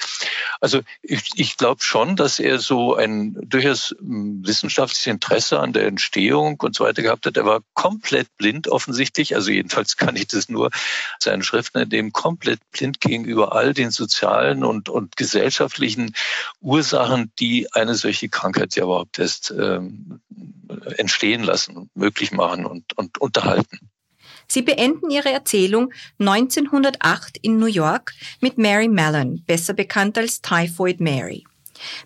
Also 0.60 0.82
ich, 1.02 1.30
ich 1.34 1.56
glaube 1.56 1.82
schon, 1.82 2.14
dass 2.14 2.38
er 2.38 2.60
so 2.60 2.94
ein 2.94 3.37
durchaus 3.42 3.94
hm, 3.98 4.46
wissenschaftliches 4.46 5.06
Interesse 5.06 5.58
an 5.58 5.72
der 5.72 5.88
Entstehung 5.88 6.60
und 6.60 6.76
so 6.76 6.84
weiter 6.84 7.02
gehabt 7.02 7.26
hat. 7.26 7.37
Er 7.37 7.44
war 7.44 7.60
komplett 7.74 8.28
blind 8.37 8.68
offensichtlich, 8.68 9.34
also 9.34 9.50
jedenfalls 9.50 9.96
kann 9.96 10.14
ich 10.14 10.28
das 10.28 10.48
nur 10.48 10.70
seinen 11.18 11.42
Schriften 11.42 11.78
entnehmen, 11.78 12.12
komplett 12.12 12.60
blind 12.70 13.00
gegenüber 13.00 13.52
all 13.52 13.74
den 13.74 13.90
sozialen 13.90 14.62
und, 14.62 14.88
und 14.88 15.16
gesellschaftlichen 15.16 16.14
Ursachen, 16.60 17.32
die 17.40 17.63
eine 17.72 17.94
solche 17.94 18.29
Krankheit 18.29 18.77
ja 18.77 18.85
überhaupt 18.85 19.18
erst 19.18 19.53
ähm, 19.57 20.20
entstehen 20.96 21.42
lassen, 21.42 21.90
möglich 21.94 22.33
machen 22.33 22.66
und, 22.66 22.96
und 22.96 23.18
unterhalten. 23.18 23.90
Sie 24.46 24.62
beenden 24.62 25.11
Ihre 25.11 25.31
Erzählung 25.31 25.92
1908 26.18 27.38
in 27.38 27.59
New 27.59 27.66
York 27.66 28.12
mit 28.40 28.59
Mary 28.59 28.88
Mallon, 28.88 29.42
besser 29.46 29.72
bekannt 29.72 30.18
als 30.18 30.42
Typhoid 30.42 31.00
Mary. 31.00 31.44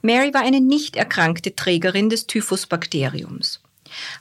Mary 0.03 0.33
war 0.33 0.43
eine 0.43 0.61
nicht 0.61 0.97
erkrankte 0.97 1.55
Trägerin 1.55 2.09
des 2.09 2.27
Typhusbakteriums. 2.27 3.61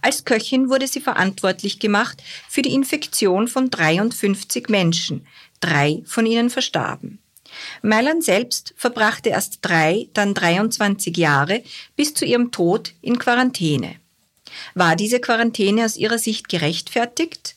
Als 0.02 0.26
Köchin 0.26 0.70
wurde 0.70 0.88
sie 0.88 1.02
verantwortlich 1.02 1.80
gemacht 1.80 2.24
für 2.50 2.62
die 2.62 2.74
Infektion 2.74 3.48
von 3.48 3.70
53 3.70 4.70
Menschen. 4.70 5.28
Drei 5.60 6.02
von 6.06 6.26
ihnen 6.26 6.50
verstarben. 6.50 7.20
Mailand 7.82 8.24
selbst 8.24 8.74
verbrachte 8.78 9.30
erst 9.30 9.60
drei, 9.62 10.10
dann 10.14 10.34
23 10.34 11.16
Jahre 11.16 11.64
bis 11.96 12.14
zu 12.14 12.26
ihrem 12.26 12.52
Tod 12.52 12.94
in 13.02 13.20
Quarantäne. 13.20 13.96
War 14.76 14.96
diese 14.96 15.20
Quarantäne 15.20 15.86
aus 15.86 15.98
Ihrer 15.98 16.18
Sicht 16.18 16.50
gerechtfertigt? 16.50 17.56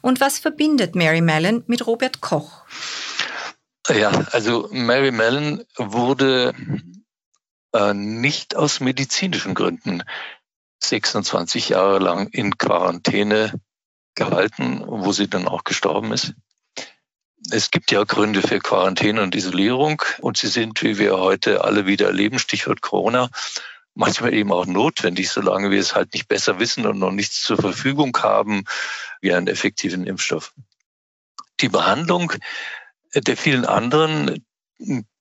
Und 0.00 0.20
was 0.20 0.38
verbindet 0.38 0.94
Mary 0.94 1.20
Mellon 1.20 1.64
mit 1.66 1.86
Robert 1.86 2.20
Koch? 2.20 2.64
Ja, 3.88 4.10
also 4.30 4.68
Mary 4.70 5.10
Mellon 5.10 5.64
wurde 5.76 6.54
äh, 7.72 7.94
nicht 7.94 8.54
aus 8.54 8.80
medizinischen 8.80 9.54
Gründen 9.54 10.02
26 10.82 11.70
Jahre 11.70 11.98
lang 11.98 12.28
in 12.28 12.58
Quarantäne 12.58 13.52
gehalten, 14.14 14.84
wo 14.86 15.12
sie 15.12 15.28
dann 15.28 15.48
auch 15.48 15.64
gestorben 15.64 16.12
ist. 16.12 16.34
Es 17.52 17.70
gibt 17.70 17.90
ja 17.90 18.02
Gründe 18.04 18.40
für 18.40 18.60
Quarantäne 18.60 19.22
und 19.22 19.34
Isolierung 19.34 20.00
und 20.20 20.38
sie 20.38 20.48
sind, 20.48 20.82
wie 20.82 20.96
wir 20.96 21.18
heute 21.18 21.62
alle 21.62 21.86
wieder 21.86 22.06
erleben, 22.06 22.38
Stichwort 22.38 22.80
Corona, 22.80 23.28
manchmal 23.94 24.32
eben 24.32 24.50
auch 24.52 24.64
notwendig, 24.64 25.28
solange 25.28 25.70
wir 25.70 25.78
es 25.78 25.94
halt 25.94 26.14
nicht 26.14 26.28
besser 26.28 26.58
wissen 26.58 26.86
und 26.86 26.98
noch 26.98 27.10
nichts 27.10 27.42
zur 27.42 27.58
Verfügung 27.58 28.16
haben 28.22 28.64
wie 29.20 29.34
einen 29.34 29.48
effektiven 29.48 30.06
Impfstoff. 30.06 30.54
Die 31.60 31.68
Behandlung 31.68 32.32
der 33.14 33.36
vielen 33.36 33.66
anderen 33.66 34.42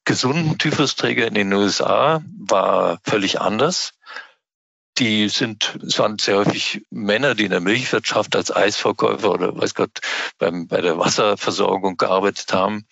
gesunden 0.05 0.57
Typhusträger 0.57 1.27
in 1.27 1.33
den 1.33 1.51
USA 1.51 2.23
war 2.39 2.99
völlig 3.03 3.41
anders. 3.41 3.91
Die 5.01 5.29
sind, 5.29 5.79
es 5.83 5.97
waren 5.97 6.19
sehr 6.19 6.37
häufig 6.37 6.85
Männer, 6.91 7.33
die 7.33 7.45
in 7.45 7.49
der 7.49 7.59
Milchwirtschaft 7.59 8.35
als 8.35 8.55
Eisverkäufer 8.55 9.31
oder 9.31 9.57
weiß 9.59 9.73
Gott 9.73 9.99
beim, 10.37 10.67
bei 10.67 10.79
der 10.79 10.99
Wasserversorgung 10.99 11.97
gearbeitet 11.97 12.53
haben. 12.53 12.85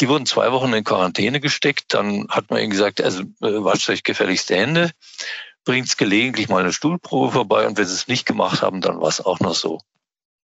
Die 0.00 0.08
wurden 0.08 0.24
zwei 0.24 0.52
Wochen 0.52 0.72
in 0.72 0.84
Quarantäne 0.84 1.40
gesteckt. 1.40 1.92
Dann 1.92 2.28
hat 2.30 2.48
man 2.48 2.60
ihnen 2.60 2.70
gesagt, 2.70 3.02
also 3.02 3.24
äh, 3.42 3.62
wascht 3.62 3.90
euch 3.90 4.04
gefälligst 4.04 4.48
die 4.48 4.54
Hände, 4.54 4.90
bringt 5.66 5.98
gelegentlich 5.98 6.48
mal 6.48 6.62
eine 6.62 6.72
Stuhlprobe 6.72 7.30
vorbei 7.30 7.66
und 7.66 7.76
wenn 7.76 7.86
sie 7.86 7.92
es 7.92 8.08
nicht 8.08 8.24
gemacht 8.24 8.62
haben, 8.62 8.80
dann 8.80 8.98
war 8.98 9.08
es 9.08 9.20
auch 9.20 9.38
noch 9.40 9.54
so. 9.54 9.82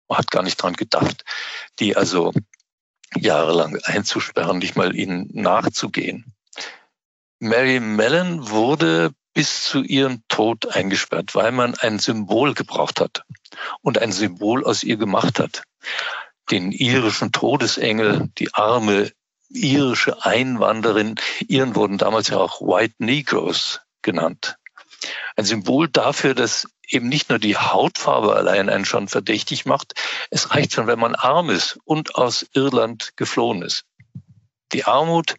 Man 0.09 0.17
hat 0.17 0.31
gar 0.31 0.43
nicht 0.43 0.61
dran 0.61 0.73
gedacht, 0.73 1.23
die 1.79 1.95
also 1.95 2.33
jahrelang 3.15 3.77
einzusperren, 3.83 4.57
nicht 4.57 4.75
mal 4.75 4.93
ihnen 4.93 5.29
nachzugehen. 5.31 6.33
Mary 7.39 7.79
Mellon 7.79 8.49
wurde 8.49 9.13
bis 9.33 9.63
zu 9.63 9.81
ihrem 9.81 10.23
Tod 10.27 10.75
eingesperrt, 10.75 11.35
weil 11.35 11.51
man 11.51 11.75
ein 11.75 11.99
Symbol 11.99 12.53
gebraucht 12.53 13.01
hat 13.01 13.23
und 13.81 13.97
ein 13.97 14.11
Symbol 14.11 14.63
aus 14.63 14.83
ihr 14.83 14.97
gemacht 14.97 15.39
hat. 15.39 15.63
Den 16.51 16.71
irischen 16.71 17.31
Todesengel, 17.31 18.29
die 18.37 18.53
arme 18.53 19.11
irische 19.49 20.25
Einwanderin, 20.25 21.15
ihren 21.47 21.75
wurden 21.75 21.97
damals 21.97 22.27
ja 22.27 22.37
auch 22.37 22.61
White 22.61 22.95
Negroes 22.99 23.81
genannt. 24.01 24.57
Ein 25.35 25.45
Symbol 25.45 25.89
dafür, 25.89 26.33
dass 26.33 26.67
eben 26.87 27.09
nicht 27.09 27.29
nur 27.29 27.39
die 27.39 27.57
Hautfarbe 27.57 28.35
allein 28.35 28.69
einen 28.69 28.85
schon 28.85 29.07
verdächtig 29.07 29.65
macht, 29.65 29.93
es 30.29 30.51
reicht 30.51 30.73
schon, 30.73 30.87
wenn 30.87 30.99
man 30.99 31.15
arm 31.15 31.49
ist 31.49 31.79
und 31.85 32.15
aus 32.15 32.45
Irland 32.53 33.13
geflohen 33.15 33.61
ist. 33.61 33.85
Die 34.73 34.85
Armut, 34.85 35.35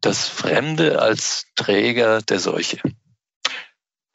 das 0.00 0.28
Fremde 0.28 1.00
als 1.00 1.46
Träger 1.56 2.22
der 2.22 2.40
Seuche. 2.40 2.80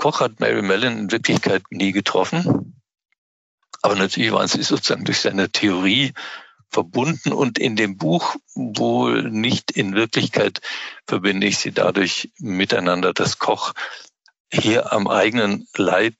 Koch 0.01 0.19
hat 0.19 0.39
Mary 0.39 0.63
Mellon 0.63 0.97
in 0.97 1.11
Wirklichkeit 1.11 1.61
nie 1.69 1.91
getroffen. 1.91 2.81
Aber 3.83 3.95
natürlich 3.95 4.31
waren 4.31 4.47
sie 4.47 4.63
sozusagen 4.63 5.05
durch 5.05 5.19
seine 5.19 5.51
Theorie 5.51 6.13
verbunden 6.71 7.31
und 7.31 7.59
in 7.59 7.75
dem 7.75 7.97
Buch 7.97 8.35
wohl 8.55 9.29
nicht 9.29 9.69
in 9.69 9.93
Wirklichkeit 9.93 10.59
verbinde 11.05 11.45
ich 11.45 11.59
sie 11.59 11.71
dadurch 11.71 12.31
miteinander, 12.39 13.13
dass 13.13 13.37
Koch 13.37 13.73
hier 14.51 14.91
am 14.91 15.07
eigenen 15.07 15.67
Leib 15.77 16.15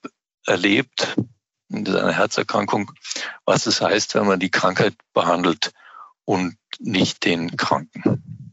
erlebt, 0.45 1.15
in 1.69 1.83
seiner 1.83 2.11
Herzerkrankung, 2.11 2.91
was 3.45 3.65
es 3.65 3.81
heißt, 3.81 4.13
wenn 4.13 4.27
man 4.27 4.39
die 4.39 4.51
Krankheit 4.51 4.93
behandelt 5.15 5.73
und 6.23 6.55
nicht 6.77 7.25
den 7.25 7.57
Kranken. 7.57 8.50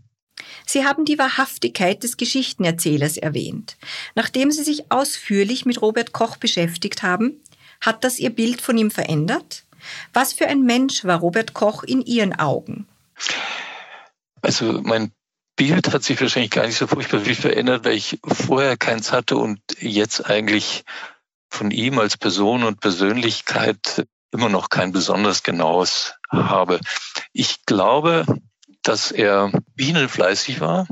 Sie 0.68 0.84
haben 0.84 1.06
die 1.06 1.18
Wahrhaftigkeit 1.18 2.02
des 2.02 2.18
Geschichtenerzählers 2.18 3.16
erwähnt. 3.16 3.78
Nachdem 4.14 4.50
Sie 4.50 4.62
sich 4.62 4.92
ausführlich 4.92 5.64
mit 5.64 5.80
Robert 5.80 6.12
Koch 6.12 6.36
beschäftigt 6.36 7.02
haben, 7.02 7.40
hat 7.80 8.04
das 8.04 8.18
Ihr 8.18 8.28
Bild 8.28 8.60
von 8.60 8.76
ihm 8.76 8.90
verändert? 8.90 9.64
Was 10.12 10.34
für 10.34 10.46
ein 10.46 10.64
Mensch 10.64 11.06
war 11.06 11.20
Robert 11.20 11.54
Koch 11.54 11.84
in 11.84 12.02
Ihren 12.02 12.38
Augen? 12.38 12.86
Also 14.42 14.82
mein 14.82 15.10
Bild 15.56 15.90
hat 15.90 16.04
sich 16.04 16.20
wahrscheinlich 16.20 16.50
gar 16.50 16.66
nicht 16.66 16.76
so 16.76 16.86
furchtbar 16.86 17.20
viel 17.20 17.34
verändert, 17.34 17.86
weil 17.86 17.94
ich 17.94 18.18
vorher 18.22 18.76
keins 18.76 19.10
hatte 19.10 19.38
und 19.38 19.60
jetzt 19.80 20.26
eigentlich 20.26 20.84
von 21.48 21.70
ihm 21.70 21.98
als 21.98 22.18
Person 22.18 22.62
und 22.62 22.80
Persönlichkeit 22.80 24.06
immer 24.32 24.50
noch 24.50 24.68
kein 24.68 24.92
besonders 24.92 25.42
genaues 25.42 26.12
habe. 26.28 26.78
Ich 27.32 27.64
glaube, 27.64 28.26
dass 28.88 29.12
er 29.12 29.52
bienenfleißig 29.74 30.60
war. 30.60 30.88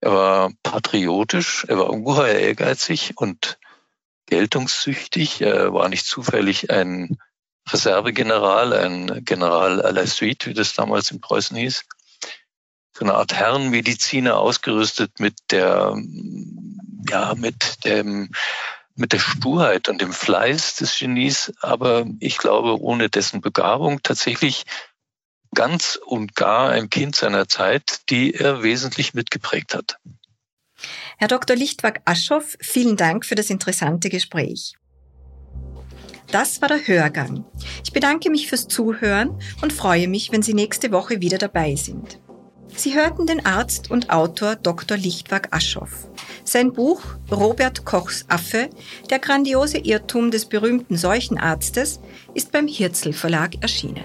Er 0.00 0.12
war 0.12 0.50
patriotisch, 0.64 1.64
er 1.68 1.78
war 1.78 1.90
ungeheuer 1.90 2.34
ehrgeizig 2.34 3.12
und 3.14 3.58
geltungssüchtig. 4.26 5.40
Er 5.40 5.72
war 5.72 5.88
nicht 5.88 6.04
zufällig 6.04 6.70
ein 6.70 7.16
Reservegeneral, 7.70 8.72
ein 8.72 9.24
General 9.24 9.80
à 9.86 9.92
la 9.92 10.04
suite, 10.04 10.46
wie 10.46 10.54
das 10.54 10.74
damals 10.74 11.12
in 11.12 11.20
Preußen 11.20 11.56
hieß. 11.56 11.84
So 12.92 13.04
eine 13.04 13.14
Art 13.14 13.32
Herrenmediziner 13.32 14.38
ausgerüstet 14.38 15.20
mit 15.20 15.36
der, 15.52 15.96
ja, 17.08 17.34
mit 17.36 17.84
dem, 17.84 18.32
mit 18.96 19.12
der 19.12 19.20
Sturheit 19.20 19.88
und 19.88 20.00
dem 20.00 20.12
Fleiß 20.12 20.74
des 20.76 20.98
Genies, 20.98 21.52
aber 21.60 22.04
ich 22.18 22.38
glaube, 22.38 22.80
ohne 22.80 23.08
dessen 23.10 23.40
Begabung 23.40 24.02
tatsächlich 24.02 24.64
ganz 25.56 25.98
und 26.06 26.36
gar 26.36 26.70
ein 26.70 26.88
Kind 26.88 27.16
seiner 27.16 27.48
Zeit, 27.48 28.08
die 28.10 28.34
er 28.34 28.62
wesentlich 28.62 29.14
mitgeprägt 29.14 29.74
hat. 29.74 29.98
Herr 31.18 31.28
Dr. 31.28 31.56
Lichtwag-Aschoff, 31.56 32.56
vielen 32.60 32.96
Dank 32.96 33.24
für 33.24 33.34
das 33.34 33.50
interessante 33.50 34.10
Gespräch. 34.10 34.74
Das 36.30 36.60
war 36.60 36.68
der 36.68 36.86
Hörgang. 36.86 37.44
Ich 37.82 37.92
bedanke 37.92 38.30
mich 38.30 38.48
fürs 38.48 38.68
Zuhören 38.68 39.40
und 39.62 39.72
freue 39.72 40.08
mich, 40.08 40.30
wenn 40.30 40.42
Sie 40.42 40.54
nächste 40.54 40.92
Woche 40.92 41.20
wieder 41.20 41.38
dabei 41.38 41.74
sind. 41.76 42.20
Sie 42.74 42.94
hörten 42.94 43.26
den 43.26 43.46
Arzt 43.46 43.90
und 43.90 44.10
Autor 44.10 44.56
Dr. 44.56 44.98
Lichtwag-Aschoff. 44.98 46.08
Sein 46.44 46.74
Buch 46.74 47.00
Robert 47.30 47.86
Kochs 47.86 48.26
Affe, 48.28 48.68
der 49.08 49.18
grandiose 49.18 49.78
Irrtum 49.78 50.30
des 50.30 50.44
berühmten 50.46 50.96
Seuchenarztes, 50.98 52.00
ist 52.34 52.52
beim 52.52 52.66
Hirzel 52.66 53.14
Verlag 53.14 53.62
erschienen. 53.62 54.04